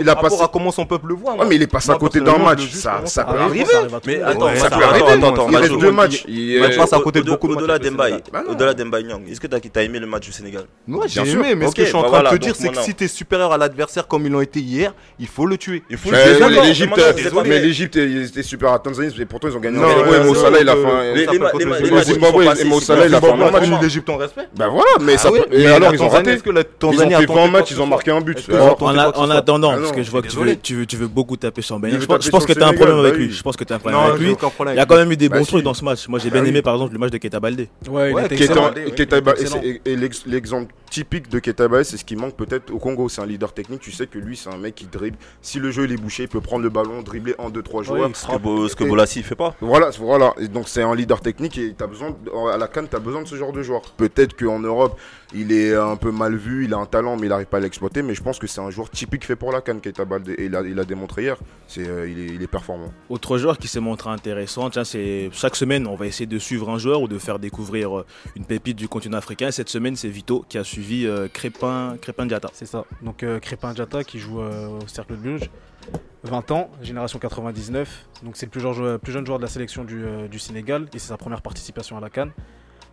[0.00, 0.42] il a, passé.
[0.42, 1.34] à comment son peuple le voit.
[1.36, 2.68] Ouais, mais il est passé à côté d'un match.
[2.70, 3.94] Ça, ça peut arrive, arriver.
[4.06, 5.04] Mais attends, Ça attends, peut arriver.
[5.50, 6.24] Il reste deux matchs.
[6.28, 8.20] Il- pense à côté de au- beaucoup de Au-delà Sénégal.
[8.32, 8.52] Bah non.
[8.52, 11.54] au-delà d'Embaye Niang, est-ce que tu as aimé le match du Sénégal Moi, j'ai aimé,
[11.54, 12.96] mais ce Ok, que je suis en train de te dire, c'est que maintenant- si
[12.96, 15.82] t'es supérieur à l'adversaire comme ils l'ont été hier, il faut le tuer.
[15.90, 17.48] Il faut demande, désolé.
[17.48, 19.78] mais l'Égypte, ils étaient super à Tanzanie, et pourtant ils ont gagné.
[19.78, 22.42] Non, et Mo ouais, Salah, il a fait le Zimbabwe.
[22.42, 23.52] et passés, Mo c'est Salah, pas- il a fait un c'est pas bon match.
[23.52, 26.30] vraiment- respect Bah voilà, mais ça Ah Et alors, ils ont raté.
[26.44, 28.38] Ils ont a fait tenté 20 quoi matchs, ils ont marqué un but.
[28.52, 28.76] En,
[29.24, 30.58] en attendant, Ah parce que je vois que tu veux, désolé.
[30.62, 31.88] tu, veux, tu veux beaucoup taper sur Ben.
[31.92, 33.30] Il Je pense, que le tu as un problème avec bah lui.
[33.32, 34.36] Je pense que tu as un problème avec lui.
[34.70, 35.50] Il y a quand même eu des Bah bons si.
[35.50, 36.06] trucs dans ce match.
[36.08, 37.68] Moi, j'ai bien aimé par exemple le match de Keita Baldé.
[37.88, 38.70] Ouais, il Ouais, était excellent.
[39.84, 43.08] Et l'exemple typique de Keita Bae, c'est ce qui manque peut-être au Congo.
[43.08, 43.80] C'est un leader technique.
[43.80, 45.16] Tu sais que lui, c'est un mec qui dribble.
[45.42, 48.08] Si le jeu il est bouché, il peut prendre le ballon, dribbler deux, trois joueurs.
[48.08, 49.54] il Ce que, Bo- ce que Bolassi fait pas.
[49.60, 50.34] Voilà, voilà.
[50.38, 53.00] Et donc c'est un leader technique et as besoin de- à la Cannes, tu as
[53.00, 53.82] besoin de ce genre de joueur.
[53.96, 54.98] Peut-être qu'en Europe,
[55.34, 57.60] il est un peu mal vu, il a un talent, mais il n'arrive pas à
[57.60, 58.02] l'exploiter.
[58.02, 60.04] Mais je pense que c'est un joueur typique fait pour la Cannes, Keita.
[60.38, 61.36] Et il a, il a démontré hier.
[61.66, 62.92] C'est, euh, il, est, il est performant.
[63.08, 66.68] Autre joueur qui s'est montré intéressant, tiens, c'est chaque semaine on va essayer de suivre
[66.70, 69.48] un joueur ou de faire découvrir euh, une pépite du continent africain.
[69.48, 72.50] Et cette semaine c'est Vito qui a suivi euh, Crépin, Crépin Diatta.
[72.52, 72.84] C'est ça.
[73.02, 75.50] Donc euh, Crépin Diatta qui joue euh, au Cercle de Bruges.
[76.24, 78.06] 20 ans, génération 99.
[78.22, 80.38] Donc c'est le plus jeune, joueur, plus jeune joueur de la sélection du, euh, du
[80.38, 82.32] Sénégal et c'est sa première participation à la Cannes.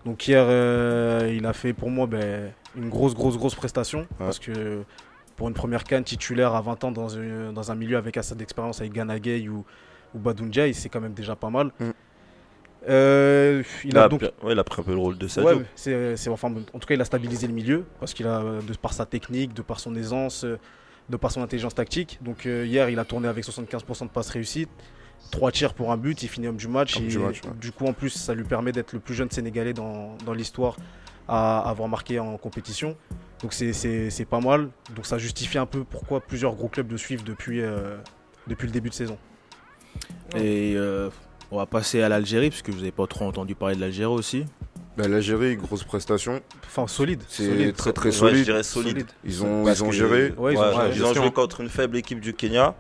[0.06, 4.40] Donc hier, euh, il a fait pour moi ben, une grosse, grosse, grosse prestation parce
[4.40, 4.84] que
[5.38, 8.36] pour une première Cannes titulaire à 20 ans dans, un- dans un milieu avec assez
[8.36, 9.64] d'expérience avec Gana Gueye ou,
[10.14, 11.72] ou Badunjai, c'est quand même déjà pas mal.
[11.80, 11.90] Mm.
[12.90, 15.50] Euh, il a Là, donc ouais, il a pris un peu le rôle de Sadio.
[15.50, 18.40] Ouais, c'est, c'est- enfin, en tout cas, il a stabilisé le milieu parce qu'il a,
[18.42, 20.58] euh, de par sa technique, de par son aisance, euh,
[21.10, 22.18] de par son intelligence tactique.
[22.22, 24.70] Donc euh, hier, il a tourné avec 75% de passes réussites,
[25.32, 26.98] 3 tirs pour un but, il finit homme du match.
[26.98, 27.52] Homme et du match, ouais.
[27.60, 30.76] Du coup, en plus, ça lui permet d'être le plus jeune Sénégalais dans, dans l'histoire
[31.28, 32.98] à avoir marqué en compétition.
[33.44, 34.70] Donc c'est, c'est- c'est pas mal.
[34.96, 37.98] Donc ça justifie un peu pourquoi plusieurs gros clubs le suivent depuis, euh,
[38.48, 39.18] depuis le début de saison.
[40.36, 41.10] Et euh,
[41.52, 44.46] on va passer à l'Algérie puisque vous n'avez pas trop entendu parler de l'Algérie aussi.
[44.98, 46.42] Bah, L'Algérie, grosse prestation.
[46.66, 47.22] Enfin, solide.
[47.28, 48.38] C'est très très Ouais, solide.
[48.40, 49.06] je dirais solide.
[49.24, 50.34] Ils ont, Parce ils ont que- géré.
[50.38, 50.88] Ouais, ils ont Ouais, géré.
[50.96, 51.22] ils ont gestion.
[51.24, 52.76] joué contre une faible équipe du Kenya.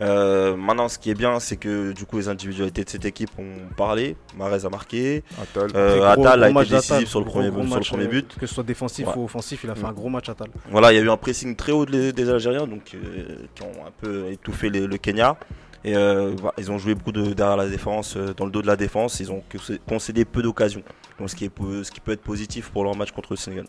[0.00, 3.30] Euh, maintenant, ce qui est bien, c'est que du coup, les individualités de cette équipe
[3.38, 4.16] ont parlé.
[4.36, 5.24] Marez a marqué.
[5.42, 5.70] Attal.
[5.74, 8.08] Euh, Attal a gros été décisif sur le premier, gros sur le match, premier euh,
[8.08, 8.36] but.
[8.38, 9.14] Que ce soit défensif Ouais.
[9.16, 10.48] ou offensif, il a fait un gros match Attal.
[10.70, 13.62] Voilà, il y a eu un pressing très haut des, des Algériens donc, euh, qui
[13.64, 15.36] ont un peu étouffé les- le Kenya.
[15.84, 18.66] Et euh, ils ont joué beaucoup de, derrière la défense, euh, dans le dos de
[18.66, 19.20] la défense.
[19.20, 20.82] Ils ont concé- concédé peu d'occasions.
[21.18, 23.36] Donc, ce qui, est, po- ce qui peut être positif pour leur match contre le
[23.36, 23.66] Sénégal.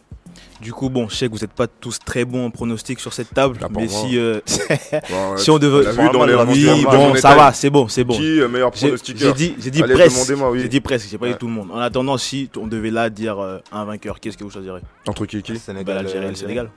[0.62, 3.12] Du coup, bon, je sais que vous n'êtes pas tous très bons en pronostic sur
[3.14, 4.40] cette table, mais si, euh,
[5.10, 5.92] Bon, si on devait.
[5.92, 8.16] vu dans les Oui, bon, ça va, c'est bon, c'est bon.
[8.16, 10.32] Qui est meilleur J'ai j'ai pronostiqueur dit, j'ai dit presque.
[10.52, 10.60] oui.
[10.62, 11.32] J'ai dit presque, j'ai pas Ouais.
[11.32, 11.70] dit tout le monde.
[11.72, 14.82] En attendant, si on devait là dire euh, un vainqueur, qu'est-ce que vous choisirez?
[15.08, 15.58] Entre qui et qui?
[15.58, 16.36] Sénégal, bah, L'Algérie et le.
[16.36, 16.70] Sénégal.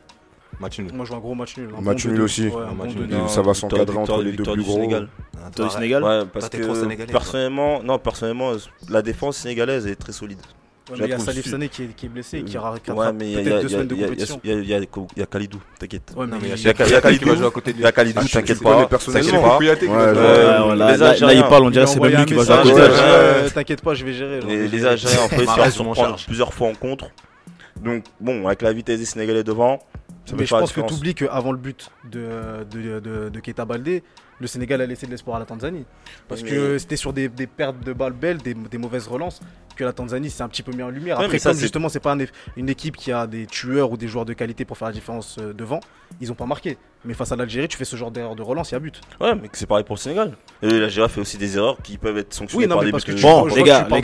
[0.60, 0.90] Match nul.
[0.92, 1.68] Moi, je vois un gros match nul.
[1.76, 2.22] Un Match bon nul 2-2.
[2.24, 2.46] aussi.
[2.48, 2.98] Ouais, un Un bon match 2-2.
[2.98, 3.08] nul.
[3.10, 4.74] Non, ça va s'encadrer entre les deux plus du gros.
[4.74, 5.08] Sénégal.
[5.56, 8.52] Toi, Sénégal Ouais, parce Toi, que personnellement, non, personnellement,
[8.88, 10.38] la défense sénégalaise est très solide.
[10.90, 12.58] Ouais, Je mais il y a Salif Sané qui est, qui est blessé et qui
[12.58, 14.06] aura qui Ouais, il il peut-être deux il y a- semaines de il y a-
[14.08, 14.40] compétition.
[14.42, 16.12] il y a- il y il Khalidou, t'inquiète.
[16.16, 17.78] Ouais, il y a il- Il il Khalidou qui va jouer à côté de Il
[17.78, 17.84] lui.
[17.84, 18.86] y a Khalidou, Ah, t'inquiète pas.
[18.86, 19.58] personnellement.
[19.62, 22.74] Euh, là, il parle, on il dirait c'est même lui qui va jouer à côté.
[22.80, 23.48] Euh.
[23.50, 24.40] T'inquiète pas, je vais gérer.
[24.40, 26.26] Les, Algériens ont réussi à Mahrez, se on m'en prendre charge.
[26.26, 27.06] plusieurs fois en contre.
[27.80, 29.78] Donc, bon, avec la vitesse des Sénégalais devant,
[30.24, 33.64] ça Mais je pense que tu oublies qu'avant le but de, de, de, de Keita
[33.64, 34.02] Baldé,
[34.40, 35.84] le Sénégal a laissé de l'espoir à la Tanzanie.
[36.28, 39.40] Parce Mais- que c'était sur des, des pertes de balles belles, des, des mauvaises relances,
[39.76, 41.18] que la Tanzanie s'est un petit peu mis en lumière.
[41.18, 42.18] Ouais, Après, ça, comme justement, c'est pas un
[42.56, 45.36] une équipe qui a des tueurs ou des joueurs de qualité pour faire la différence
[45.40, 45.80] euh, devant,
[46.20, 46.76] ils ont pas marqué.
[47.04, 49.00] Mais face à l'Algérie, tu fais ce genre d'erreur de relance, il y a but.
[49.20, 50.32] Ouais, mais c'est pareil pour le Sénégal.
[50.62, 52.92] Et l'Algérie fait aussi des erreurs qui peuvent être sanctionnées Oui, non, par mais des
[52.92, 54.00] parce buts que Bon, je les gars, les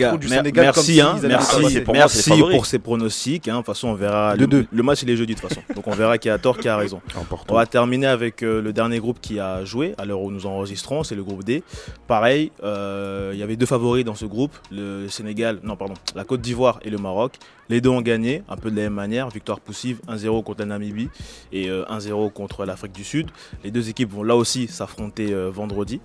[0.52, 3.46] gars, merci, hein, merci, merci pour ces pronostics.
[3.48, 3.52] hein.
[3.52, 4.35] De toute façon, on verra.
[4.35, 4.66] De le, deux.
[4.72, 5.61] le match, il est jeudi de toute façon.
[5.76, 7.02] Donc, on verra qui a tort, qui a raison.
[7.48, 10.46] On va terminer avec euh, le dernier groupe qui a joué à l'heure où nous
[10.46, 11.62] enregistrons, c'est le groupe D.
[12.06, 16.24] Pareil, euh, il y avait deux favoris dans ce groupe, le Sénégal, non pardon, la
[16.24, 17.34] Côte d'Ivoire et le Maroc.
[17.68, 20.66] Les deux ont gagné, un peu de la même manière, victoire poussive, 1-0 contre la
[20.66, 21.10] Namibie
[21.52, 23.30] et euh, 1-0 contre l'Afrique du Sud.
[23.62, 26.00] Les deux équipes vont là aussi s'affronter euh, vendredi.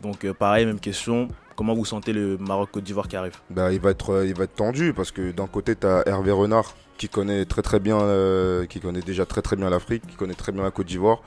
[0.00, 3.36] Donc euh, pareil, même question, comment vous sentez le Maroc-Côte d'Ivoire qui arrive?
[3.50, 6.02] Bah, il va être, euh, il va être tendu parce que d'un côté, tu as
[6.06, 10.06] Hervé Renard qui connaît très très bien, euh, qui connaît déjà très très bien l'Afrique,
[10.06, 11.20] qui connaît très bien la Côte d'Ivoire.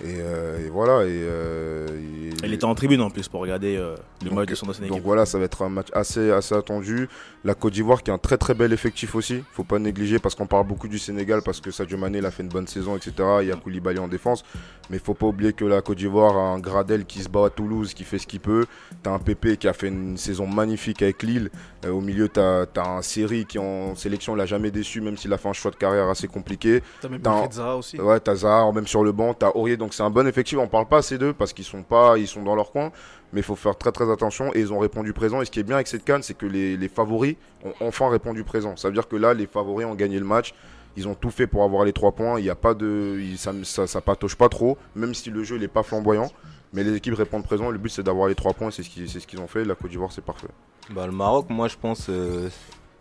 [0.00, 1.04] Et, euh, et voilà.
[1.04, 4.48] Et, euh, et- Elle était en tribune en plus pour regarder euh, le Donc, match
[4.50, 5.04] de son ancienne Donc équipe.
[5.06, 7.08] voilà, ça va être un match assez, assez attendu.
[7.44, 9.42] La Côte d'Ivoire qui a un très très bel effectif aussi.
[9.52, 12.30] Faut pas négliger parce qu'on parle beaucoup du Sénégal parce que Sadio Mané il a
[12.30, 13.12] fait une bonne saison, etc.
[13.42, 14.44] Il y a Koulibaly en défense.
[14.90, 17.50] Mais faut pas oublier que la Côte d'Ivoire a un Gradel qui se bat à
[17.50, 18.66] Toulouse, qui fait ce qu'il peut.
[19.02, 21.50] T'as un Pépé qui a fait une saison magnifique avec Lille.
[21.84, 25.32] Euh, au milieu, t'as as un Série qui en sélection l'a jamais déçu, même s'il
[25.32, 26.82] a fait un choix de carrière assez compliqué.
[27.00, 28.00] T'as même Dans- Wilfried Zaha aussi.
[28.00, 30.58] Ouais, t'as Zahar même sur le banc, t'as Aurier, donc c'est un bon effectif.
[30.58, 32.92] On parle pas ces deux parce qu'ils sont pas, ils sont dans leur coin,
[33.32, 34.54] mais il faut faire très très attention.
[34.54, 35.40] Et ils ont répondu présent.
[35.40, 38.44] Et ce qui est bien avec cette canne, c'est que les, favoris ont enfin répondu
[38.44, 38.76] présent.
[38.76, 40.52] Ça veut dire que là, les favoris ont gagné le match.
[40.98, 42.38] Ils ont tout fait pour avoir les trois points.
[42.38, 45.56] Il y a pas de, ça, ça, ça patauge pas trop, même si le jeu
[45.56, 46.30] il est pas flamboyant.
[46.74, 47.70] Mais les équipes répondent présent.
[47.70, 48.70] Le but c'est d'avoir les trois points.
[48.70, 49.64] C'est ce qu'ils, ce ont fait.
[49.64, 50.48] La Côte d'Ivoire c'est parfait.
[50.90, 52.50] Bah, le Maroc, moi je pense, euh,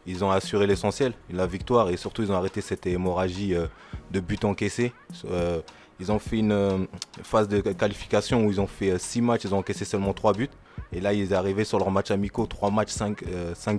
[0.06, 3.68] ils ont assuré l'essentiel, la victoire, et surtout ils ont arrêté cette hémorragie euh,
[4.12, 4.94] de buts encaissés.
[5.26, 5.62] Euh,
[6.00, 6.78] Ils ont fait une euh,
[7.24, 10.50] phase de qualification où ils ont fait 6 matchs, ils ont encaissé seulement 3 buts.
[10.94, 13.24] Et là, ils est arrivés sur leur match amicaux, 3 matchs, 5,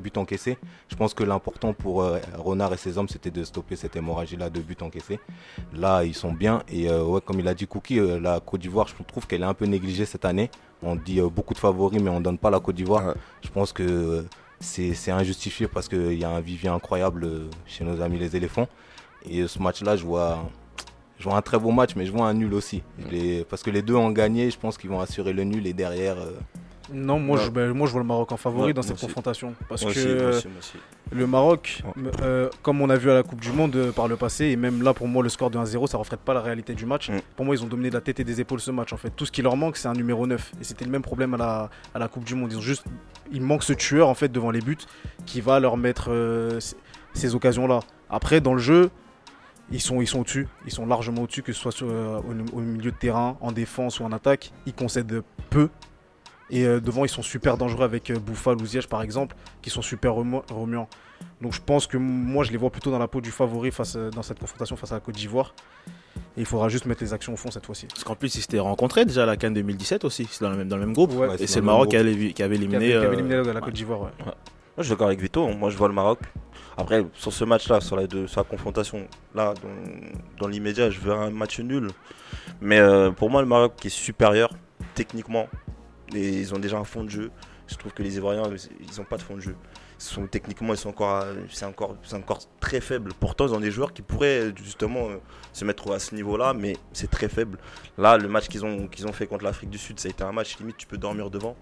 [0.01, 0.59] buts encaissés.
[0.89, 2.05] Je pense que l'important pour
[2.37, 5.19] Renard et ses hommes, c'était de stopper cette hémorragie-là de buts encaissés.
[5.73, 6.63] Là, ils sont bien.
[6.69, 9.55] Et ouais, comme il a dit Cookie, la Côte d'Ivoire, je trouve qu'elle est un
[9.55, 10.51] peu négligée cette année.
[10.83, 13.15] On dit beaucoup de favoris, mais on ne donne pas la Côte d'Ivoire.
[13.43, 14.27] Je pense que
[14.61, 18.69] c'est injustifié parce qu'il y a un vivier incroyable chez nos amis les éléphants.
[19.29, 20.49] Et ce match-là, je vois,
[21.19, 22.83] je vois un très beau match, mais je vois un nul aussi.
[23.49, 26.19] parce que les deux ont gagné, je pense qu'ils vont assurer le nul et derrière.
[26.19, 26.33] Euh,
[26.93, 29.55] non, moi, je, ben, moi je vois le Maroc en favori dans cette confrontation.
[29.69, 30.41] Parce que
[31.11, 31.83] le Maroc,
[32.23, 34.57] euh, comme on a vu à la Coupe du Monde euh, par le passé, et
[34.57, 36.87] même là pour moi le score de 1-0, ça ne reflète pas la réalité du
[36.87, 37.11] match.
[37.37, 39.11] Pour moi, ils ont dominé de la tête et des épaules ce match en fait.
[39.11, 40.53] Tout ce qui leur manque, c'est un numéro 9.
[40.61, 42.53] Et c'était le même problème à la, à la Coupe du Monde.
[42.53, 42.85] Ils ont juste,
[43.33, 44.79] il manque ce tueur en fait devant les buts
[45.27, 46.11] qui va leur mettre
[47.13, 47.81] ces occasions-là.
[48.09, 48.91] Après, dans le jeu,
[49.71, 52.21] ils sont, ils sont au-dessus, ils sont largement au-dessus, que ce soit euh,
[52.53, 54.53] au, milieu de terrain, en défense ou en attaque.
[54.67, 55.69] Ils concèdent peu.
[56.51, 59.69] Et euh, devant, ils sont super dangereux avec euh, Bouffal ou Ziyech par exemple, qui
[59.69, 60.89] sont super remuants.
[61.43, 63.97] Donc je pense que moi, je les vois plutôt dans la peau du favori face,
[63.97, 65.55] dans cette confrontation face à la Côte d'Ivoire.
[66.37, 67.87] Et il faudra juste mettre les actions au fond cette fois-ci.
[67.87, 70.27] Parce qu'en plus, ils s'étaient rencontrés déjà à la Cannes 2017 aussi.
[70.31, 71.13] C'est dans le même, dans le même groupe.
[71.39, 72.43] et c'est le Maroc qui, avait éliminé, qui
[72.93, 74.01] avait, éliminé la Côte d'Ivoire.
[74.01, 74.35] Moi,
[74.79, 75.47] je suis d'accord avec Vito.
[75.49, 76.21] Moi, je vois le Maroc
[76.79, 78.07] après, sur ce match-là, sur, la,
[78.45, 79.53] confrontation, là,
[80.39, 81.89] dans, l'immédiat, je veux un match nul.
[82.61, 84.51] Mais euh, pour moi, le Maroc est supérieur
[84.95, 85.49] techniquement.
[86.15, 87.33] Ils ont déjà un fond de jeu.
[87.67, 88.45] Je trouve que les Ivoiriens,
[88.81, 89.57] ils n'ont pas de fond de jeu.
[89.99, 93.13] sont, techniquement, ils sont encore, c'est encore, encore très faible.
[93.19, 95.17] Pourtant, ils ont des joueurs qui pourraient justement euh,
[95.53, 97.59] se mettre à ce niveau-là, mais c'est très faible.
[97.99, 100.23] Là, le match qu'ils ont, qu'ils ont fait contre l'Afrique du Sud, ça a été
[100.23, 101.57] un match limite, tu peux dormir devant.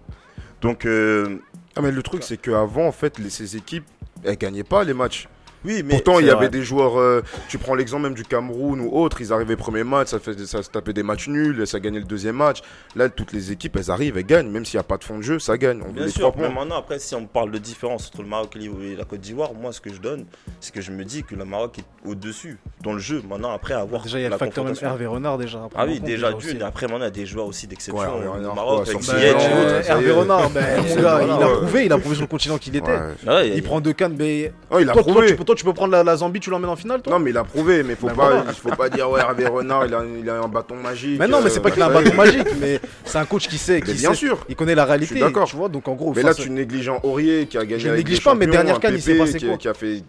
[0.61, 1.39] Donc, euh,
[1.77, 3.85] ah, mais le truc, c'est qu'avant, en fait, ces équipes,
[4.23, 5.27] elle gagnait pas les matchs.
[5.65, 6.99] Oui, mais Pourtant, il y avait des joueurs.
[6.99, 10.37] Euh, tu prends l'exemple même du Cameroun ou autre, ils arrivaient premier match, ça, fait,
[10.45, 12.61] ça se tapait des matchs nuls, ça gagnait le deuxième match.
[12.95, 14.49] Là, toutes les équipes, elles arrivent, elles gagnent.
[14.49, 15.81] Même s'il n'y a pas de fond de jeu, ça gagne.
[15.93, 19.05] Bien sûr, mais maintenant, après, si on parle de différence entre le Maroc et la
[19.05, 20.25] Côte d'Ivoire, moi, ce que je donne,
[20.59, 23.21] c'est que je me dis que le Maroc est au-dessus dans le jeu.
[23.27, 24.03] Maintenant, après avoir.
[24.03, 25.67] Déjà, il y a le facteur Hervé Renard déjà.
[25.75, 26.61] Ah oui, déjà d'une.
[26.61, 28.87] Après, maintenant, il y a des joueurs aussi d'exception au Maroc.
[29.87, 32.75] Hervé Renard, ben, mon gars, il a prouvé, il a prouvé sur le continent qu'il
[32.75, 32.99] était.
[33.55, 34.53] Il prend deux cannes, mais.
[34.69, 35.35] Oh, il a prouvé.
[35.47, 37.45] Toi, tu peux prendre la Zambie, tu l'emmènes en finale, toi Non, mais il a
[37.45, 40.47] prouvé, mais faut, pas, faut pas dire, ouais, Hervé Renard, il a, il a un
[40.49, 41.17] bâton magique.
[41.17, 43.57] Mais non, mais c'est pas qu'il a un bâton magique, mais c'est un coach qui
[43.57, 43.79] sait.
[43.79, 44.39] Qui bien sûr.
[44.49, 45.17] Il connaît la réalité.
[45.21, 45.47] D'accord.
[45.47, 46.11] Tu vois, donc en gros.
[46.13, 47.79] Mais là, tu négliges Aurier qui a gagné.
[47.79, 50.03] Je néglige pas, mais dernière canne, il s'est passé quoi Qui a fait.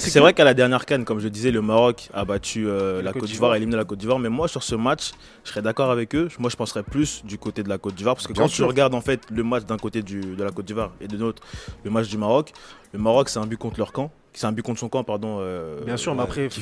[0.00, 3.12] C'est vrai qu'à la dernière canne, comme je disais, le Maroc a battu euh, la
[3.12, 4.18] Côte d'Ivoire, a éliminé la Côte d'Ivoire.
[4.18, 5.12] Mais moi, sur ce match,
[5.44, 6.26] je serais d'accord avec eux.
[6.40, 8.16] Moi, je penserais plus du côté de la Côte d'Ivoire.
[8.16, 10.90] Parce que quand tu regardes en fait le match d'un côté de la Côte d'Ivoire
[11.00, 11.40] et de l'autre,
[11.84, 12.52] le match du Maroc,
[12.96, 15.38] le Maroc, c'est un but contre leur camp c'est un but contre son camp, pardon.
[15.40, 16.60] Euh, Bien sûr, mais après, tu,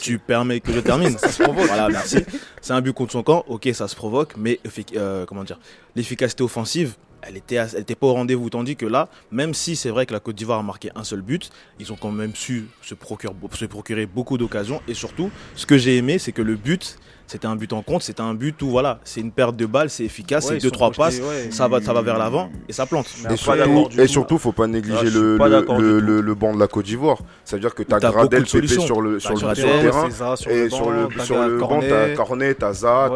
[0.00, 1.10] tu, permets que je termine.
[1.18, 1.66] ça se provoque.
[1.66, 2.18] Voilà, merci.
[2.60, 4.60] C'est un but contre son camp, ok, ça se provoque, mais
[4.94, 5.58] euh, comment dire,
[5.96, 8.50] l'efficacité offensive, elle était, elle était pas au rendez-vous.
[8.50, 11.22] Tandis que là, même si c'est vrai que la Côte d'Ivoire a marqué un seul
[11.22, 14.80] but, ils ont quand même su se procurer, se procurer beaucoup d'occasions.
[14.86, 16.98] Et surtout, ce que j'ai aimé, c'est que le but,
[17.32, 19.88] c'était un but en compte, c'était un but où voilà, c'est une perte de balles,
[19.88, 21.18] c'est efficace, c'est deux trois passes,
[21.50, 23.06] ça va, ça va vers l'avant et ça plante.
[23.30, 27.18] Et surtout, et surtout, faut pas négliger le, le, le, banc de la Côte d'Ivoire.
[27.44, 30.08] Ça veut dire que tu as Gradel, Pépé sur le sur le terrain
[30.50, 33.10] et sur le sur le banc, t'as Cornet, t'as Za,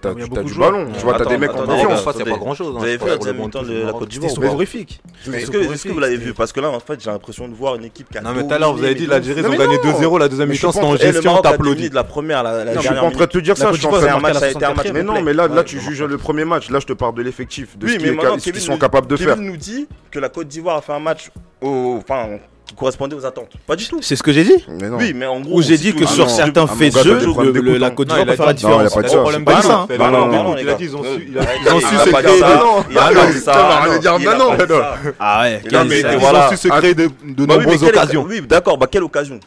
[0.00, 0.88] t'as du ballon.
[0.98, 2.02] Tu vois, t'as des mecs en confiance.
[2.02, 2.74] Pas grand chose.
[2.74, 5.02] Vous avez vu la deuxième mi-temps de la Côte d'Ivoire C'était horrifique.
[5.30, 6.32] Est-ce que vous l'avez vu?
[6.32, 8.22] Parce que là, en fait, j'ai l'impression de voir une équipe qui a.
[8.22, 10.48] Non mais tout à l'heure, vous avez dit l'Algérie, ils ont gagné 2-0 la deuxième
[10.48, 11.90] mi-temps, c'était en gestion, t'applaudis.
[11.90, 12.80] de la première, la dernière.
[12.80, 13.72] Je suis pas en train de te dire ça.
[13.72, 14.86] Je en train match, ça a été un match.
[14.92, 16.70] Mais non, mais là, là, tu juges le premier match.
[16.70, 19.34] Là, je te parle de l'effectif, de ce qu'ils sont capables de faire.
[19.34, 23.16] Kevin nous dit que la Côte d'Ivoire a fait un match au, enfin, qui correspondait
[23.16, 23.52] aux attentes.
[23.66, 24.00] Pas du tout.
[24.02, 24.96] C'est ce que j'ai dit mais non.
[24.96, 25.58] Oui, mais en gros.
[25.58, 28.52] Où j'ai dit que sur certains faits de jeu, la Côte d'Ivoire peut faire la
[28.52, 28.82] différence.
[28.82, 29.44] Non, il n'y a pas de problème.
[29.44, 29.86] Pas ça.
[29.98, 31.28] Non, non, il a dit ils ont su.
[31.28, 31.38] Ils
[31.72, 32.40] ont su se créer.
[32.40, 34.82] Non, non, non.
[35.18, 35.62] Ah ouais.
[35.64, 37.10] Ils ont su se créer de
[37.46, 38.24] nombreuses occasions.
[38.28, 38.78] Oui, d'accord.
[38.78, 39.40] Bah, quelle occasion?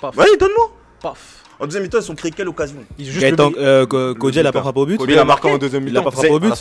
[0.00, 0.70] Vas-y, donne-moi.
[1.00, 1.41] Paf.
[1.62, 2.78] En deuxième mi-temps, ils ont créé quelle occasion?
[2.98, 5.94] Gaëtan euh, Kodja, il a pas frappé au but Il a marqué en deuxième mi-temps.
[5.94, 6.52] Il a pas frappé au but.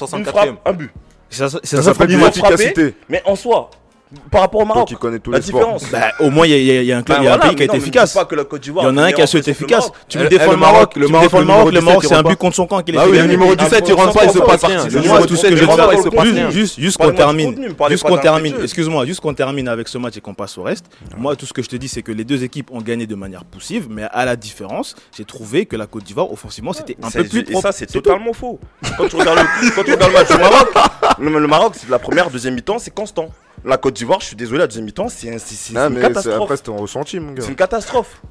[0.64, 0.92] Un but.
[1.32, 2.94] Ça s'appelle l'efficacité.
[3.10, 3.72] Mais en soi,
[4.30, 4.88] par rapport au Maroc.
[4.88, 5.90] Qui connaît tous la les différence.
[5.92, 7.62] Bah, au moins, il y, y, a un, club, bah, y a un pays qui
[7.64, 8.14] a été efficace.
[8.14, 8.86] Pas que la Côte d'Ivoire.
[8.86, 9.92] Il y en a un qui a su être efficace.
[10.08, 10.96] Tu me défends le Maroc.
[10.96, 12.98] Le Maroc, le Maroc, le Maroc, c'est un but contre son camp qu'il est.
[12.98, 14.86] Ah oui, le numéro 17, il rentre pas, il se passe rien.
[14.88, 16.50] Le numéro 17, il rentre pas, il se passe rien.
[16.50, 17.76] Juste qu'on termine.
[17.90, 18.56] Juste qu'on termine.
[18.62, 20.86] Excuse-moi, juste qu'on termine avec ce match et qu'on passe au reste.
[21.18, 23.16] Moi, tout ce que je te dis, c'est que les deux équipes ont gagné de
[23.16, 27.10] manière poussive, mais à la différence, j'ai trouvé que la Côte d'Ivoire, offensivement, c'était un
[27.10, 27.46] peu plus.
[27.50, 28.60] Et ça, c'est totalement faux.
[28.98, 30.70] Quand tu regardes le match du Maroc,
[31.20, 33.30] le Maroc, c'est la première, deuxième mi-temps, c'est constant.
[33.64, 36.42] La Côte d'Ivoire, je suis désolé, la deuxième mi-temps, c'est une catastrophe.
[36.42, 37.44] Après, c'était ressenti, mon gars.
[37.44, 38.22] C'est une catastrophe.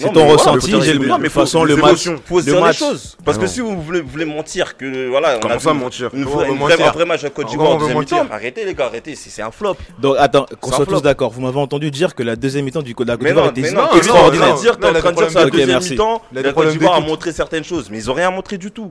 [0.00, 2.08] C'est ton mais ressenti, j'ai le- non, de mais toute façon, le match.
[2.26, 3.16] Faut se dire les choses.
[3.24, 3.50] Parce Ah que non.
[3.52, 6.38] si vous voulez, vous voulez mentir que voilà, on Comment a ça mentir une on
[6.38, 8.32] un vrai match à Côte Comment d'Ivoire on en deuxième mentir mi-temps.
[8.32, 9.76] Arrêtez les gars, arrêtez, c'est c'est un flop.
[9.98, 11.32] Donc attends, qu'on C'est un soit tous d'accord.
[11.32, 14.52] Vous m'avez entendu dire que la deuxième mi-temps du Côte Mais d'Ivoire était mais extraordinaire.
[14.52, 16.94] en train de dire, en train de dire sur la deuxième mi-temps, la Côte d'Ivoire
[16.94, 18.90] a montré certaines choses, mais ils ont rien montré du tout.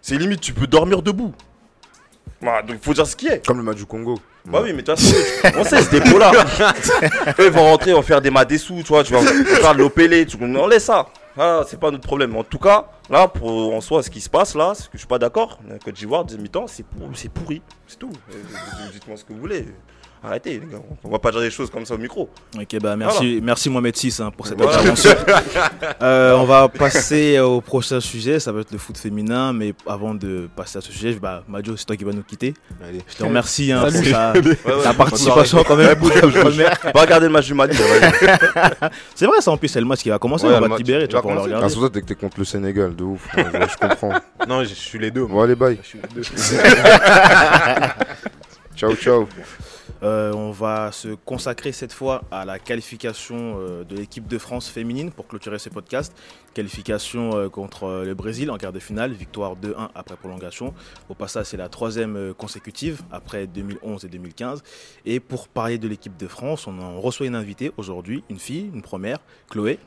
[0.00, 1.34] C'est limite, tu peux dormir debout.
[2.40, 3.44] Voilà, donc faut dire ce qui est.
[3.46, 4.18] Comme le match du Congo.
[4.48, 5.14] Bah oui, mais de toute façon,
[5.58, 6.30] on sait ce dépôt-là.
[7.38, 9.20] Eux, ils vont rentrer, ils vont faire des mats des sous, tu vois, tu vas
[9.22, 10.36] faire de l'opélé, tu...
[10.40, 11.06] on laisse ça.
[11.38, 12.34] Ah, c'est pas notre problème.
[12.36, 14.98] En tout cas, là, pour en soi, ce qui se passe là, c'est que je
[14.98, 15.58] suis pas d'accord.
[15.68, 18.10] La Côte d'Ivoire, deuxième mi-temps, c'est pour- c'est pourri, c'est tout.
[18.32, 18.36] Euh,
[18.92, 19.66] Dites-moi ce que vous voulez.
[20.24, 20.78] Arrêtez, les gars.
[21.04, 22.28] On va pas dire des choses comme ça au micro.
[22.58, 24.78] Ok, bah merci, merci Mohamed 6 pour cette Voilà.
[24.78, 25.10] intervention.
[26.02, 30.14] Euh, on va passer au prochain sujet, ça va être le foot féminin, mais avant
[30.14, 32.54] de passer à ce sujet, bah, Majo, c'est toi qui vas nous quitter.
[32.86, 33.00] Allez.
[33.08, 35.96] Je te remercie hein, pour ta, Ouais, ouais, ta bonne participation quand même.
[35.96, 37.76] Va regarder le match du Mali.
[39.14, 40.72] C'est vrai, ça en plus, c'est le match qui va commencer, Ouais, on va le
[40.74, 41.52] te libérer, tu vas pouvoir le.
[41.54, 41.74] Ah, regarder.
[41.74, 43.26] ça que t'es contre le Sénégal, de ouf.
[43.36, 44.12] Ouais, je, je comprends.
[44.48, 45.24] Non, je suis les deux.
[45.26, 45.78] Bon, allez, bye.
[48.76, 49.26] Ciao, ciao.
[50.02, 54.68] Euh, on va se consacrer cette fois à la qualification euh, de l'équipe de France
[54.68, 56.14] féminine pour clôturer ce podcast.
[56.54, 60.74] Qualification euh, contre le Brésil en quart de finale, victoire 2-1 après prolongation.
[61.08, 64.62] Au passage, c'est la troisième consécutive après 2011 et 2015.
[65.04, 68.70] Et pour parler de l'équipe de France, on, en reçoit une invitée aujourd'hui, une fille,
[68.72, 69.18] une première,
[69.50, 69.78] Chloé.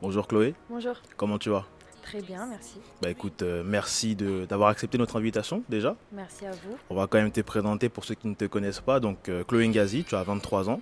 [0.00, 0.94] Bonjour Chloé, Bonjour.
[1.16, 1.66] comment tu vas?
[2.08, 2.76] Très bien, merci.
[3.02, 5.94] Bah écoute, euh, merci de- d'avoir accepté notre invitation déjà.
[6.12, 6.76] Merci à vous.
[6.88, 8.98] On va quand même te présenter pour ceux qui ne te connaissent pas.
[8.98, 10.80] Donc, euh, Chloé Ngazi, tu as 23 ans.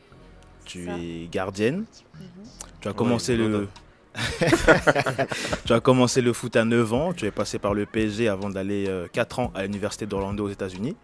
[0.64, 0.96] Tu Ça.
[0.98, 1.84] es gardienne.
[2.14, 2.26] Mhm.
[2.80, 3.68] Tu as commencé Ouais, le.
[5.64, 7.12] tu as commencé le foot à 9 ans.
[7.12, 10.96] Tu es passé par le PSG avant d'aller 4 ans à l'université d'Orlando aux États-Unis.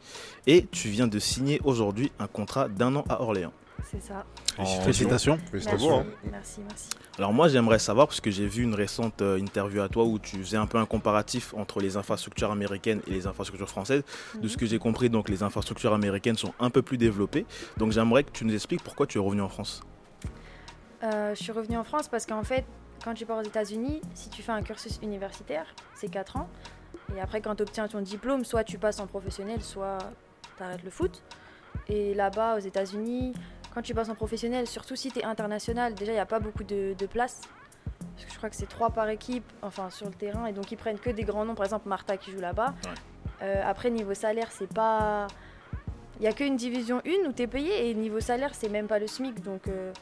[0.46, 3.52] Et tu viens de signer aujourd'hui un contrat d'un an à Orléans.
[3.90, 4.24] C'est ça.
[4.82, 5.34] Félicitations.
[5.36, 5.50] Merci.
[5.50, 6.06] Félicitations.
[6.30, 6.88] merci, merci.
[7.18, 10.18] Alors moi j'aimerais savoir, parce que j'ai vu une récente euh, interview à toi où
[10.18, 14.02] tu faisais un peu un comparatif entre les infrastructures américaines et les infrastructures françaises.
[14.40, 14.60] De ce Mhm.
[14.60, 17.44] que j'ai compris, donc les infrastructures américaines sont un peu plus développées.
[17.76, 19.82] Donc j'aimerais que tu nous expliques pourquoi tu es revenu en France.
[21.02, 22.64] Euh, je suis revenue en France parce qu'en fait,
[23.04, 26.48] quand tu pars aux États-Unis, si tu fais un cursus universitaire, c'est 4 ans.
[27.16, 29.98] Et après, quand tu obtiens ton diplôme, soit tu passes en professionnel, soit
[30.56, 31.22] tu arrêtes le foot.
[31.88, 33.32] Et là-bas, aux États-Unis,
[33.74, 36.40] quand tu passes en professionnel, surtout si tu es international, déjà, il n'y a pas
[36.40, 37.40] beaucoup de, de place.
[38.14, 40.70] Parce que je crois que c'est 3 par équipe, enfin sur le terrain, et donc
[40.70, 41.54] ils prennent que des grands noms.
[41.54, 42.74] Par exemple, Martha qui joue là-bas.
[42.84, 42.90] Ouais.
[43.42, 45.26] Euh, après, niveau salaire, c'est pas.
[46.18, 48.86] Il n'y a qu'une division 1 où tu es payé, et niveau salaire, c'est même
[48.86, 49.42] pas le SMIC.
[49.42, 49.66] Donc.
[49.68, 49.92] euh,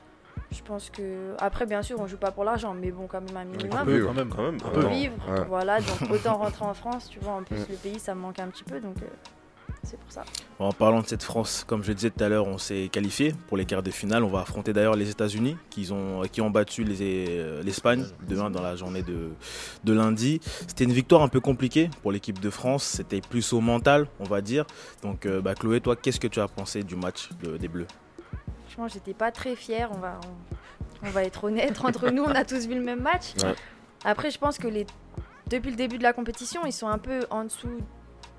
[0.51, 1.35] je pense que.
[1.39, 3.71] Après, bien sûr, on joue pas pour l'argent, mais bon, quand même un minimum.
[3.71, 4.29] quand même.
[4.31, 4.59] Quand même.
[4.85, 4.91] Ouais.
[4.91, 5.45] Vivre, Ouais.
[5.47, 7.35] voilà, donc autant rentrer en France, tu vois.
[7.35, 9.07] En plus, le pays, ça me manque un petit peu, donc euh,
[9.83, 10.25] c'est pour ça.
[10.59, 13.35] En parlant de cette France, comme je le disais tout à l'heure, on s'est qualifié
[13.49, 14.25] pour les quarts de finale.
[14.25, 18.51] On va affronter d'ailleurs les États-Unis qui ont, qui ont battu les- euh, l'Espagne demain
[18.51, 19.31] dans la journée de,
[19.85, 20.41] de lundi.
[20.69, 22.85] C'était une victoire un peu compliquée pour l'équipe de France.
[22.85, 24.67] C'était plus au mental, on va dire.
[25.03, 27.87] Donc, euh, bah, Chloé, toi, qu'est-ce que tu as pensé du match de- des Bleus?
[28.67, 30.21] Franchement, j'étais pas très fière, on va,
[31.03, 31.79] on, on va être honnête.
[31.85, 33.33] Entre nous, on a tous vu le même match.
[33.43, 33.55] Ouais.
[34.05, 34.87] Après, je pense que les,
[35.49, 37.79] depuis le début de la compétition, ils sont un peu en dessous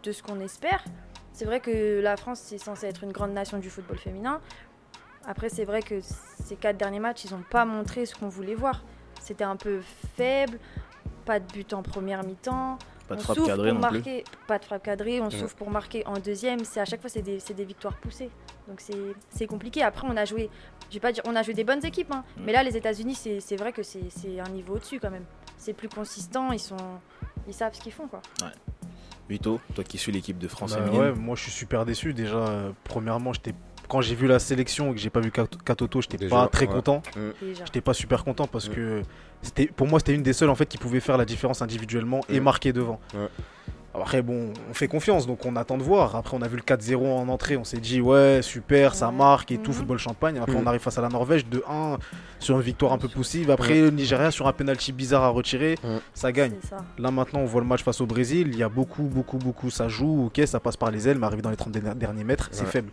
[0.03, 0.83] de ce qu'on espère.
[1.33, 4.41] C'est vrai que la France, c'est censé être une grande nation du football féminin.
[5.25, 5.95] Après, c'est vrai que
[6.43, 8.83] ces quatre derniers matchs, ils n'ont pas montré ce qu'on voulait voir.
[9.21, 9.81] C'était un peu
[10.15, 10.57] faible,
[11.25, 12.77] pas de but en première mi-temps.
[13.07, 13.79] Pas de On frappe souffre cadrée plus.
[13.79, 16.63] marquer, Pas de frappe cadrée, on souffre pour marquer en deuxième.
[16.65, 18.29] C'est à chaque fois c'est des, c'est des victoires poussées.
[18.67, 18.95] Donc c'est
[19.29, 19.83] c'est compliqué.
[19.83, 20.49] Après on a joué,
[20.89, 22.23] je vais pas dire, on a joué des bonnes équipes, hein.
[22.37, 22.41] Mm.
[22.45, 25.25] mais là les États-Unis c'est c'est vrai que c'est c'est un niveau au-dessus quand même.
[25.57, 26.77] C'est plus consistant, ils sont,
[27.47, 28.21] ils savent ce qu'ils font quoi.
[29.31, 32.13] Vito, toi qui suis l'équipe de France Bah ouais, moi je suis super déçu.
[32.13, 33.53] Déjà, euh, premièrement, j'étais
[33.87, 36.67] quand j'ai vu la sélection et que j'ai pas vu Kat- Katoto, j'étais pas très
[36.67, 36.73] ouais.
[36.73, 37.01] content.
[37.41, 37.65] Déjà.
[37.65, 38.75] J'étais pas super content parce Ouais.
[38.75, 39.01] que
[39.41, 42.21] c'était pour moi c'était une des seules en fait qui pouvait faire la différence individuellement
[42.29, 42.39] et Ouais.
[42.39, 42.99] marquer devant.
[43.13, 43.27] Ouais.
[43.93, 46.15] Après bon, on fait confiance donc on attend de voir.
[46.15, 49.51] Après on a vu le 4-0 en entrée, on s'est dit ouais super, ça marque
[49.51, 49.77] et tout Mhm.
[49.77, 50.37] football champagne.
[50.39, 50.61] Après Mhm.
[50.63, 51.97] on arrive face à la Norvège de 1
[52.39, 53.51] sur une victoire un peu poussive.
[53.51, 55.77] Après le Nigeria sur un penalty bizarre à retirer,
[56.13, 56.53] ça gagne.
[56.97, 59.69] Là maintenant on voit le match face au Brésil, il y a beaucoup beaucoup beaucoup
[59.69, 62.47] ça joue, OK, ça passe par les ailes mais arrivé dans les 30 derniers- mètres,
[62.51, 62.67] c'est Ouais.
[62.71, 62.91] faible.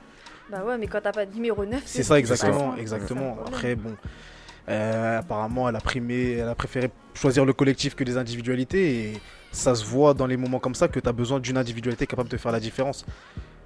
[0.51, 3.37] Bah ouais, mais quand t'as pas de numéro 9, C'est ça exactement, c'est exactement.
[3.47, 3.95] Après bon,
[4.69, 9.21] euh, apparemment elle a primé, elle a préféré choisir le collectif que les individualités et
[9.53, 12.29] ça se voit dans les moments comme ça que tu as besoin d'une individualité capable
[12.29, 13.05] de faire la différence.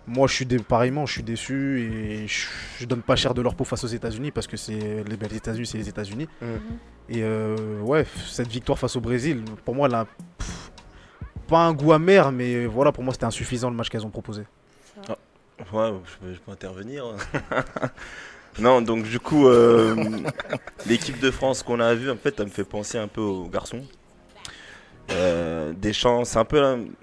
[0.07, 2.47] Moi, je suis dé- pareillement, je suis déçu et je,
[2.80, 5.66] je donne pas cher de leur peau face aux États-Unis parce que c'est les, États-Unis,
[5.66, 6.28] c'est les États-Unis.
[6.41, 6.49] Mhm.
[7.09, 10.05] Et euh, ouais, cette victoire face au Brésil, pour moi, elle a
[10.39, 10.70] pff,
[11.47, 14.43] pas un goût amer, mais voilà, pour moi, c'était insuffisant le match qu'elles ont proposé.
[15.72, 17.05] Ouais, je peux, je peux intervenir.
[18.59, 19.95] Non, donc du coup, euh,
[20.87, 23.49] l'équipe de France qu'on a vue, en fait, elle me fait penser un peu aux
[23.49, 23.83] garçons.
[25.13, 26.63] Euh, Deschamps, c'est un peu,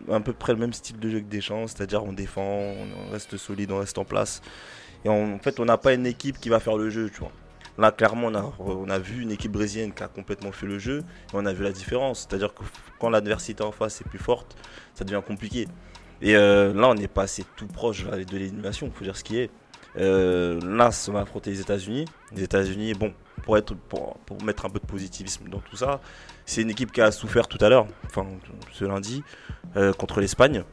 [0.10, 3.38] un, peu près le même style de jeu que Deschamps, c'est-à-dire on défend, on reste
[3.38, 4.42] solide, on reste en place.
[5.06, 7.32] Et en fait, on n'a pas une équipe qui va faire le jeu, tu vois.
[7.78, 8.30] Là, clairement,
[8.60, 11.54] on a, vu une équipe brésilienne qui a complètement fait le jeu et on a
[11.54, 12.28] vu la différence.
[12.28, 12.64] C'est-à-dire que
[13.00, 14.58] quand l'adversité en face est plus forte,
[14.96, 15.66] ça devient compliqué.
[16.22, 19.38] Et euh, là, on est passé tout proche de l'élimination, il faut dire ce qui
[19.38, 19.50] est.
[19.98, 22.04] Euh, là, on va affronter les États-Unis.
[22.36, 26.02] Les États-Unis, bon, pour, être, pour mettre un peu de positivisme dans tout ça,
[26.50, 28.26] c'est une équipe qui a souffert tout à l'heure, enfin
[28.74, 29.24] ce lundi,
[29.78, 30.64] euh, contre l'Espagne.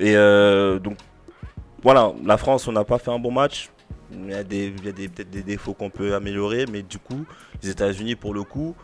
[0.00, 0.96] Et euh, donc,
[1.82, 3.70] voilà, la France, on n'a pas fait un bon match.
[4.12, 6.82] Il y a, des, il y a des- peut-être des défauts qu'on peut améliorer, mais
[6.82, 7.24] du coup,
[7.62, 8.74] les États-Unis, pour le coup,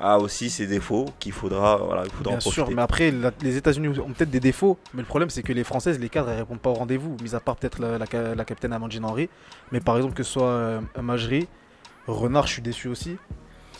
[0.00, 3.32] a aussi ses défauts qu'il faudra, voilà, il faudra en Bien sûr, mais après, la-
[3.42, 6.30] les États-Unis ont peut-être des défauts, mais le problème, c'est que les Françaises, les cadres,
[6.30, 9.04] elles répondent pas au rendez-vous, mis à part peut-être la, la, ca- la capitaine Amandine
[9.04, 9.28] Henry.
[9.72, 11.48] Mais par exemple, que ce soit euh, Majri,
[12.06, 13.16] Renard, je suis déçu aussi.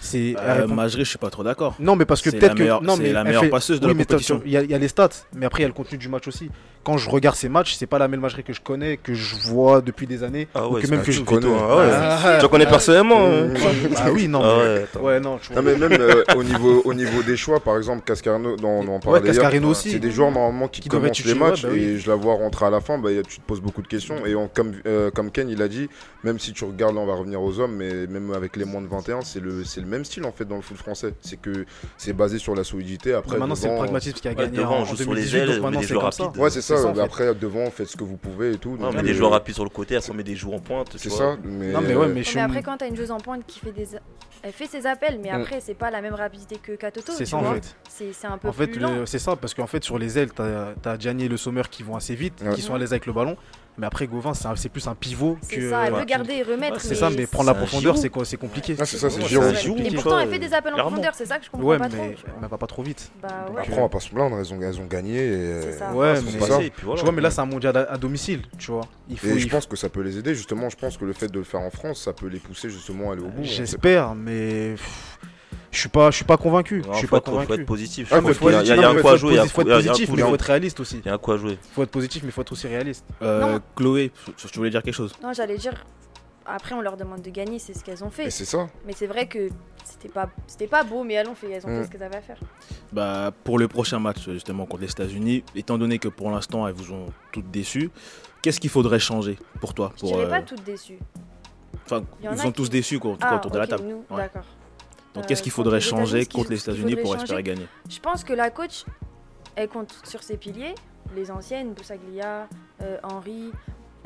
[0.01, 0.35] C'est.
[0.39, 1.75] Euh, Majri, je suis pas trop d'accord.
[1.79, 2.85] Non, mais parce que C'est peut-être que.
[2.85, 4.43] non, c'est mais la elle meilleure fait- passeuse de oui, la compétition.
[4.45, 6.27] Il y, y a les stats, mais après, il y a le contenu du match
[6.29, 6.51] aussi.
[6.89, 9.37] Quand je regarde ces matchs, c'est pas la même Majri que je connais, que je
[9.37, 10.49] vois depuis des années.
[10.55, 11.27] Ah ou que même que je hein.
[11.31, 11.91] Ah ouais.
[11.93, 13.51] Ah, Tu la connais personnellement hein.
[13.97, 14.41] Ah oui, non.
[14.43, 14.57] Ah
[14.97, 18.57] mais- ouais, non, mais même euh, au, niveau, au niveau des choix, par exemple, Cascarino,
[18.57, 19.91] dont on en parlait hier, Cascarino aussi.
[19.91, 21.83] c'est des joueurs normalement qui, Qui commencent les matchs bah oui.
[21.83, 24.25] et je la vois rentrer à la fin, bah, tu te poses beaucoup de questions.
[24.25, 25.91] Et on- comme, euh, comme Ken il a dit,
[26.25, 28.81] même si tu regardes, là on va revenir aux hommes, mais même avec les moins
[28.81, 31.13] de 21, c'est le, c'est le même style en fait dans le foot français.
[31.21, 31.67] C'est que
[31.99, 33.13] c'est basé sur la solidité.
[33.13, 35.21] Après, maintenant, c'est le pragmatisme qui a gagné devant, en, on en joue sur les
[35.27, 36.25] 2018, ailes, donc maintenant c'est joueurs comme ça.
[36.25, 36.41] rapides.
[36.43, 36.78] Ouais, c'est ça.
[36.83, 37.01] Ça, mais fait.
[37.01, 38.77] après, devant, faites ce que vous pouvez et tout.
[38.77, 40.57] Non, donc, mais des euh, joueurs rapides sur le côté, elle s'en met des joueurs
[40.57, 40.95] en pointe.
[40.97, 41.37] C'est ça.
[41.45, 43.87] Mais, Non, mais ouais, mais après, quand t'as une joueuse en pointe qui fait des.
[44.43, 45.41] Elle fait ses appels, mais Mm.
[45.41, 47.13] après, c'est pas la même rapidité que Katoto.
[47.13, 47.75] C'est ça en fait.
[47.89, 49.07] C'est c'est un peu En fait, plus le- lent.
[49.07, 51.83] c'est ça, parce qu'en fait, sur les ailes, t'as as Gianni et le Sommer qui
[51.83, 52.55] vont assez vite, Ouais.
[52.55, 53.37] qui sont à l'aise avec le ballon.
[53.79, 55.71] Mais après, Gauvin, c'est c'est plus un pivot C'est que.
[55.71, 56.81] ça, elle veut garder et remettre.
[56.81, 58.77] C'est ça, mais prendre la c'est profondeur, c'est quoi C'est compliqué.
[58.79, 61.39] Ah, c'est ça, c'est c'est Et pourtant, elle fait des appels en profondeur, c'est ça
[61.39, 63.11] que je comprends Ouais, pas mais elle va pas trop vite.
[63.23, 63.61] Bah ouais.
[63.61, 65.19] Après, on va pas se plaindre, elles ont, elles ont gagné.
[65.19, 65.93] Et, euh, C'est ça.
[65.93, 66.71] Ouais, mais.
[66.71, 68.87] Tu vois, mais là, c'est un mondial à, à domicile, tu vois.
[69.09, 69.29] Il faut.
[69.29, 70.69] Et il je pense que ça peut les aider, justement.
[70.69, 73.11] Je pense que le fait de le faire en France, ça peut les pousser justement
[73.11, 73.45] à aller au bout.
[73.45, 74.75] J'espère, mais.
[75.71, 76.81] Je suis pas, je suis pas convaincu.
[76.87, 77.65] Non, Je suis faut pas être- faut être convaincu.
[77.65, 78.09] positif.
[78.11, 78.21] Ah, je
[78.53, 79.35] y a- il y a- y a un jouer.
[79.35, 80.99] il faut coup- être positif, coup mais faut être réaliste aussi.
[81.05, 81.59] Il y a un quoi jouer.
[81.75, 83.05] Faut être positif, mais il faut être aussi réaliste.
[83.23, 83.59] Euh.
[83.77, 85.75] Chloé, tu voulais dire quelque chose Non, j'allais dire.
[86.47, 88.31] Après, on leur demande de gagner, c'est ce qu'elles ont fait.
[88.31, 88.69] c'est ça.
[88.87, 89.51] Mais c'est vrai que
[89.85, 92.17] c'était pas, c'était pas beau, mais elles ont fait, elles ont fait ce qu'elles avaient
[92.17, 92.39] à faire.
[92.91, 96.73] bah, Pour le prochain match, justement, contre les États-Unis, étant donné que pour l'instant, elles
[96.75, 97.91] vous ont toutes déçues,
[98.41, 100.99] qu'est-ce qu'il faudrait changer pour toi Je pour, dirais euh, pas toutes déçues.
[101.85, 103.85] Enfin, ils sont tous déçus quoi, en tout cas, Ah, autour de la ok, table.
[104.17, 104.45] d'accord.
[105.19, 107.67] Donc, Euh, qu'est-ce qu'il faudrait changer contre les États-Unis pour espérer gagner?
[107.91, 108.85] Je pense que la coach,
[109.57, 110.75] elle compte sur ses piliers,
[111.17, 112.47] les anciennes, Boussaglia,
[112.83, 113.51] euh, Henry,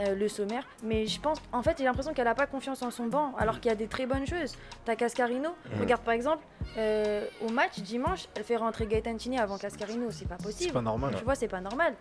[0.01, 0.65] euh, le sommaire.
[0.83, 3.61] Mais je pense, en fait, j'ai l'impression qu'elle n'a pas confiance en son banc, alors
[3.61, 4.57] qu'il y a des très bonnes choses.
[4.87, 6.43] T'as Cascarino, regarde par exemple,
[6.79, 10.73] euh, au match dimanche, elle fait rentrer Gaetantini avant Cascarino, c'est pas C'est possible.
[10.73, 11.15] pas normal.
[11.19, 11.95] Tu vois, c'est pas normal.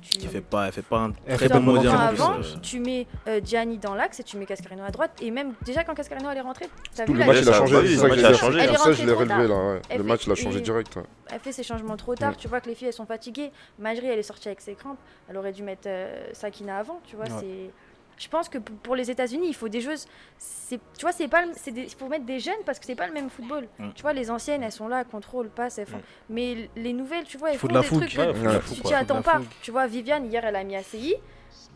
[0.00, 2.42] Tu, Qui fait pas, elle fait pas un Elle très bon mondial avant, euh.
[2.60, 5.12] tu mets euh, Gianni dans l'axe et tu mets Cascarino à droite.
[5.22, 7.52] Et même déjà quand Cascarino elle est rentrée, t'as vu le là, match, il a
[7.52, 7.76] changé.
[7.76, 8.60] C'est le ça que match je a l'ai- changé.
[9.06, 9.54] Je relevé là.
[9.56, 9.74] ouais.
[9.90, 10.96] Le fait- match, il a changé direct.
[10.96, 11.02] ouais.
[11.30, 12.36] elle fait ses changements trop tard.
[12.36, 13.52] Tu vois que les filles elles sont fatiguées.
[13.78, 14.98] Majri elle est sortie avec ses crampes.
[15.28, 17.00] Elle aurait dû mettre euh, Sakina avant.
[17.04, 17.70] Tu vois, c'est.
[18.18, 20.06] Je pense que pour les États-Unis, il faut des joueuses.
[20.38, 21.42] C'est, tu vois, c'est pas.
[21.54, 23.66] C'est faut mettre des jeunes parce que c'est pas le même football.
[23.78, 23.90] Mm.
[23.94, 26.00] Tu vois, les anciennes, elles sont là, contrôle, passe, elles font.
[26.30, 27.98] Mais les nouvelles, tu vois, elles Il faut font de la des fougue.
[28.06, 29.38] trucs que Ouais, tu- t'y attends pas.
[29.38, 29.46] fougue.
[29.62, 31.16] Tu vois, Viviane hier, elle a mis ACI.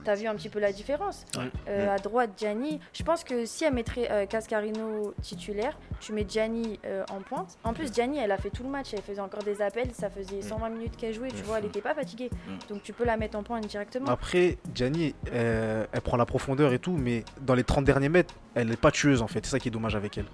[0.05, 1.25] T'as vu un petit peu la différence.
[1.37, 1.51] Ouais.
[1.69, 2.81] Euh, À droite, Gianni.
[2.93, 7.59] Je pense que si elle mettrait euh, Cascarino titulaire, tu mets Gianni euh, en pointe.
[7.65, 8.95] En plus, Gianni, elle a fait tout le match.
[8.95, 9.93] Elle faisait encore des appels.
[9.93, 11.29] Ça faisait 120 minutes qu'elle jouait.
[11.31, 12.31] Tu vois, elle n'était pas fatiguée.
[12.69, 14.07] Donc tu peux la mettre en pointe directement.
[14.07, 18.35] Après, Gianni, euh, elle prend la profondeur et tout, mais dans les 30 derniers mètres,
[18.55, 19.45] elle n'est pas tueuse en fait.
[19.45, 20.27] C'est ça qui est dommage avec elle.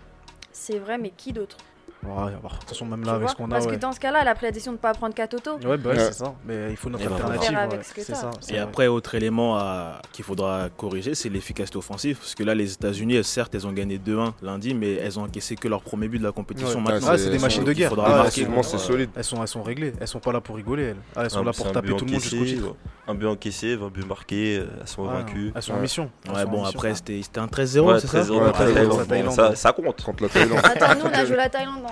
[0.53, 1.57] C'est vrai, mais qui d'autre?
[2.05, 3.76] Ouais, alors, de toute façon, même Tu là, avec ce qu'on a, Parce ouais.
[3.76, 5.53] que dans ce cas-là, elle a pris la décision de ne pas prendre Katoto.
[5.64, 6.34] Ouais, bah ouais, c'est ça.
[6.44, 7.78] Mais il faut notre Et bah, alternative.
[7.78, 7.84] ouais.
[7.84, 8.18] ce que C'est t'as.
[8.18, 8.30] ça.
[8.48, 8.59] Et vrai.
[8.61, 12.18] après, autre élément à- qu'il faudra corriger, c'est l'efficacité offensive.
[12.18, 15.55] Parce que là, les États-Unis, certes, elles ont gagné 2-1 lundi, mais elles ont encaissé
[15.55, 16.92] que leur premier but de la compétition Ouais.
[16.92, 17.09] maintenant.
[17.12, 17.90] Ah, c'est des machines de guerre.
[17.90, 19.11] faudra Ah, c'est solide.
[19.14, 19.92] Elles sont, elles sont réglées.
[20.00, 20.82] Elles sont pas là pour rigoler.
[20.82, 22.74] Elles, Ah, elles sont Un- là pour taper but tout le monde jusqu'au encaissé, titre.
[23.07, 25.53] Un but encaissé, 20 buts marqués, elles sont vaincues.
[25.55, 26.11] elles sont en mission.
[26.34, 28.74] Ouais, bon, après, c'était c'était un 13-0, Ouais, c'est ça 13-0 Ouais, contre la 13-0
[28.74, 28.88] Thaïlande.
[28.90, 29.34] contre la Bon, Thaïlande.
[29.34, 30.03] ça, ça compte.
[30.03, 30.59] Contre la Thaïlande.
[30.64, 31.82] Attends, nous, on a joué la Thaïlande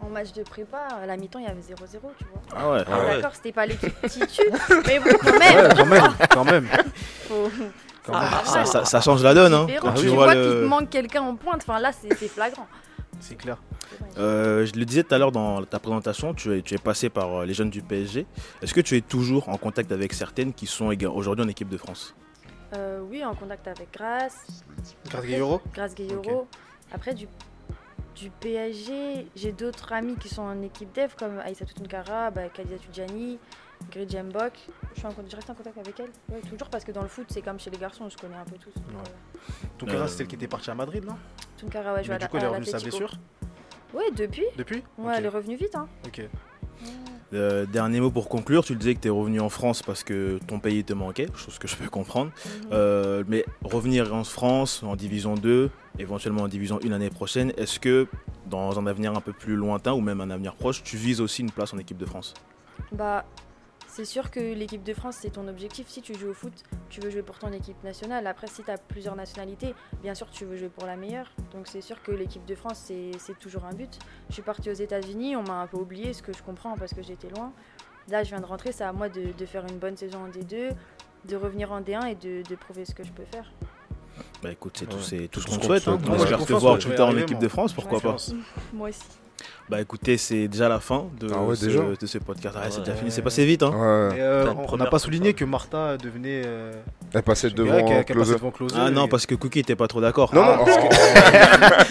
[0.00, 0.78] en, en match de prépa.
[1.02, 2.42] À la mi-temps, il y avait 0-0, tu vois.
[2.56, 2.82] Ah ouais.
[2.86, 3.16] Ah Alors, ouais.
[3.16, 4.42] D'accord, c'était pas l'équipe titu,
[4.86, 5.66] mais bon, quand même.
[5.66, 6.68] Ouais, quand même, quand même.
[7.28, 7.50] faut-
[8.04, 8.44] Quand Ah, même.
[8.46, 9.52] Ça, ça- ça change la donne.
[9.54, 11.62] Hein, quand tu tu vois vois qu'il te manque quelqu'un en pointe.
[11.66, 12.66] Enfin, là, c'est flagrant.
[13.20, 13.56] C'est clair.
[14.16, 17.08] Euh, je le disais tout à l'heure dans ta présentation, tu es, tu es passé
[17.08, 18.26] par euh, les jeunes du PSG.
[18.62, 21.76] Est-ce que tu es toujours en contact avec certaines qui sont aujourd'hui en équipe de
[21.78, 22.14] France?
[22.76, 24.36] Euh, oui, en contact avec Grace,
[25.10, 26.46] Grâce Gayoro Grace Gayoro.
[26.92, 27.26] Après, du,
[28.18, 32.78] du PSG, j'ai d'autres amis qui sont en équipe dev comme Aïssa Tunkara, bah, Khadija
[32.78, 33.38] Tudjani,
[33.92, 34.52] Grid Jambok.
[34.94, 36.10] Je suis en, direct en contact avec elle.
[36.34, 38.44] Ouais, toujours parce que dans le foot, c'est comme chez les garçons, je connais un
[38.44, 38.74] peu tous.
[38.74, 38.82] Ouais.
[38.96, 41.16] euh, Tunkara, Euh, c'est celle qui était partie à Madrid, non?
[41.56, 43.12] Tunkara, ouais, joue Mais à du la- coup, elle est revenue sa blessure?
[43.94, 44.44] Ouais, depuis.
[44.56, 44.82] Depuis?
[44.98, 45.74] Ouais, elle est revenue vite.
[45.76, 45.88] Hein.
[46.06, 46.22] Ok.
[47.34, 50.38] Euh, dernier mot pour conclure, tu disais que tu es revenu en France parce que
[50.46, 52.30] ton pays te manquait, chose que je peux comprendre.
[52.30, 52.68] Mhm.
[52.72, 57.78] Euh, mais revenir en France, en Division 2, éventuellement en Division 1 l'année prochaine, est-ce
[57.78, 58.06] que
[58.46, 61.42] dans un avenir un peu plus lointain ou même un avenir proche, tu vises aussi
[61.42, 62.34] une place en équipe de France?
[62.92, 63.24] Bah,
[63.98, 65.88] c'est sûr que l'équipe de France, c'est ton objectif.
[65.88, 66.52] Si tu joues au foot,
[66.88, 68.28] tu veux jouer pour ton équipe nationale.
[68.28, 69.74] Après, si tu as plusieurs nationalités,
[70.04, 71.26] bien sûr, tu veux jouer pour la meilleure.
[71.52, 73.98] Donc, c'est sûr que l'équipe de France, c'est toujours un but.
[74.28, 76.94] Je suis partie aux États-Unis, on m'a un peu oublié, ce que je comprends parce
[76.94, 77.52] que j'étais loin.
[78.08, 80.28] Là, je viens de rentrer, c'est à moi de, de faire une bonne saison en
[80.28, 80.70] D2,
[81.24, 83.50] de revenir en D1 et de, de prouver ce que je peux faire.
[84.44, 85.84] Bah écoute, c'est tout, Ouais, c'est tout ce tout qu'on ce te qu'on souhaite.
[85.84, 85.98] te hein.
[86.06, 88.16] On Ouais, espère te voir tout le temps en équipe de France, pourquoi Ouais, pas.
[88.72, 89.02] Moi aussi.
[89.70, 92.56] Bah écoutez, c'est déjà la fin de, Ah ouais, ce, déjà de ce podcast.
[92.58, 92.84] Ah, c'est Ouais.
[92.84, 93.62] déjà fini, c'est passé vite.
[93.62, 93.70] Hein.
[94.10, 94.16] Ouais.
[94.16, 96.42] Et, euh, on- n'a pas souligné que Martha devenait.
[96.46, 96.72] euh,
[97.12, 100.00] Elle passait devant a- a Klose Ah non, et- parce que Cookie était pas trop
[100.00, 100.34] d'accord.
[100.34, 100.64] Non, non, Ah.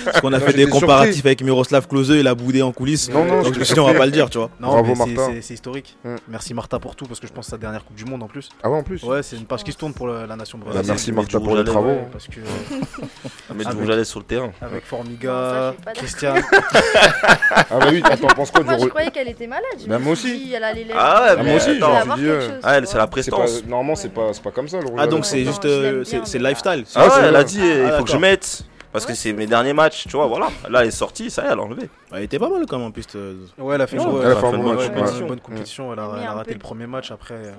[0.06, 1.30] parce qu'on a Non, fait des comparatifs surpris.
[1.30, 3.10] avec Miroslav Klose et la boudé en coulisses.
[3.12, 4.50] Non, non, Donc je dit, on va pas le dire, tu vois.
[4.60, 5.34] Non, Bravo, mais c'est- Martha.
[5.34, 5.96] c'est c'est historique.
[6.04, 6.16] Mm.
[6.30, 8.24] Merci Martha pour tout, parce que je pense que c'est sa dernière Coupe du Monde
[8.24, 8.50] en plus.
[8.64, 10.66] Ah ouais, en plus Ouais, c'est une page qui se tourne pour la, nation Bah,
[10.66, 10.88] brésilienne.
[10.88, 11.98] Merci Martha pour les travaux.
[12.12, 12.40] Parce que
[13.56, 14.52] Mais à lèvres sur le terrain.
[14.62, 15.76] avec Formiga.
[15.94, 16.34] Christian.
[17.52, 19.64] Ah bah oui, attends, pense quoi du Moi, je rouge croyais qu'elle était malade.
[19.80, 20.46] Je Bah, me moi suis aussi.
[20.46, 22.60] dit, elle allait les- Ah ouais, mais allait aussi, avoir j'ai dit, quelque euh, chose,
[22.64, 23.04] Ah, elle, c'est la.
[23.04, 23.64] C'est pas, prestance.
[23.66, 25.26] normalement, c'est pas, c'est pas comme ça le rouge Ah donc lèvres.
[25.26, 26.84] c'est non, juste, je euh, c'est c'est lifestyle.
[26.88, 28.20] c'est Ah ouais, elle a dit, il Ah, faut que je d'accord.
[28.22, 28.62] mette.
[28.92, 30.48] Parce que Ouais, c'est c'est mes derniers matchs, tu vois, voilà.
[30.70, 31.90] Là, elle est sortie, ça y est, elle a enlevé.
[32.14, 33.16] Elle était pas mal quand même en piste.
[33.16, 34.64] euh, Ouais, elle a fait, Ouais, une, elle ouais, a elle fait a une fait
[34.64, 35.28] bonne compétition.
[35.28, 35.94] bonne compétition.
[35.94, 37.34] Elle Elle a elle a raté peu le premier match après.
[37.36, 37.56] euh, elle a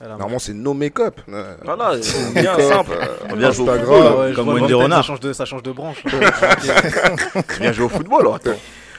[0.00, 1.20] Normalement, c'est no make-up.
[1.64, 2.96] Voilà, c'est bien simple.
[3.30, 4.34] On vient jouer au football.
[4.34, 4.98] comme Wendy Renard.
[4.98, 6.02] Ça change de, ça change de branche.
[7.34, 8.50] On vient jouer au football, alors, attends.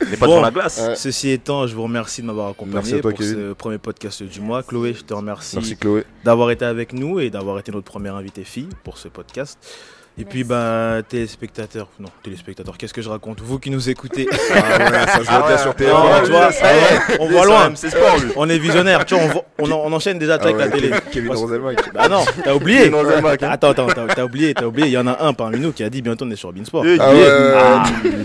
[0.02, 0.32] On n'est pas Bon.
[0.34, 0.80] devant la glace.
[0.82, 0.95] Ouais.
[0.95, 3.36] Ceci étant, je vous remercie de m'avoir accompagné Merci à toi, pour Kevin.
[3.50, 4.64] ce premier podcast du mois.
[4.64, 6.06] Chloé, je te remercie, Merci Chloé.
[6.24, 9.58] d'avoir été avec nous et d'avoir été notre première invitée fille pour ce podcast.
[10.20, 13.39] Et puis, bah, téléspectateurs, non, téléspectateurs, qu'est-ce que je raconte?
[13.39, 16.32] Vous qui nous écoutez, Ah ouais, ça se voit bien sur tes Non, ouais, tu
[16.32, 17.17] vois, lui, ça y est.
[17.22, 18.32] on voit loin, Sport, lui.
[18.36, 20.65] on est visionnaire, tu vois, on, voit- on, en- on enchaîne déjà Ah avec ouais,
[20.65, 20.91] la télé.
[21.11, 21.93] Kevin Roselmack.
[21.93, 22.91] Bah non, t'as oublié.
[22.93, 23.47] Hein.
[23.49, 24.88] Attends, attends, t'as t'as oublié, t'as oublié.
[24.89, 26.86] Il y en a un parmi nous qui a dit bientôt on est sur Beansport.
[26.86, 27.53] Eh, Ah ouais.
[27.55, 27.84] Ah,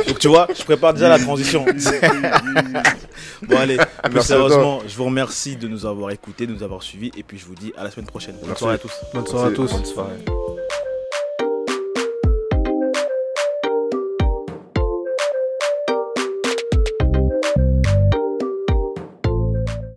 [0.08, 1.64] donc tu vois, je prépare déjà la transition.
[3.48, 6.64] bon allez, plus Merci à sérieusement, je vous remercie de nous avoir écoutés, de nous
[6.64, 8.34] avoir suivis, et puis je vous dis à la semaine prochaine.
[8.44, 8.92] Bonne soirée à tous.
[9.14, 9.70] Bonne soirée à tous.
[9.72, 10.24] Bonne soirée.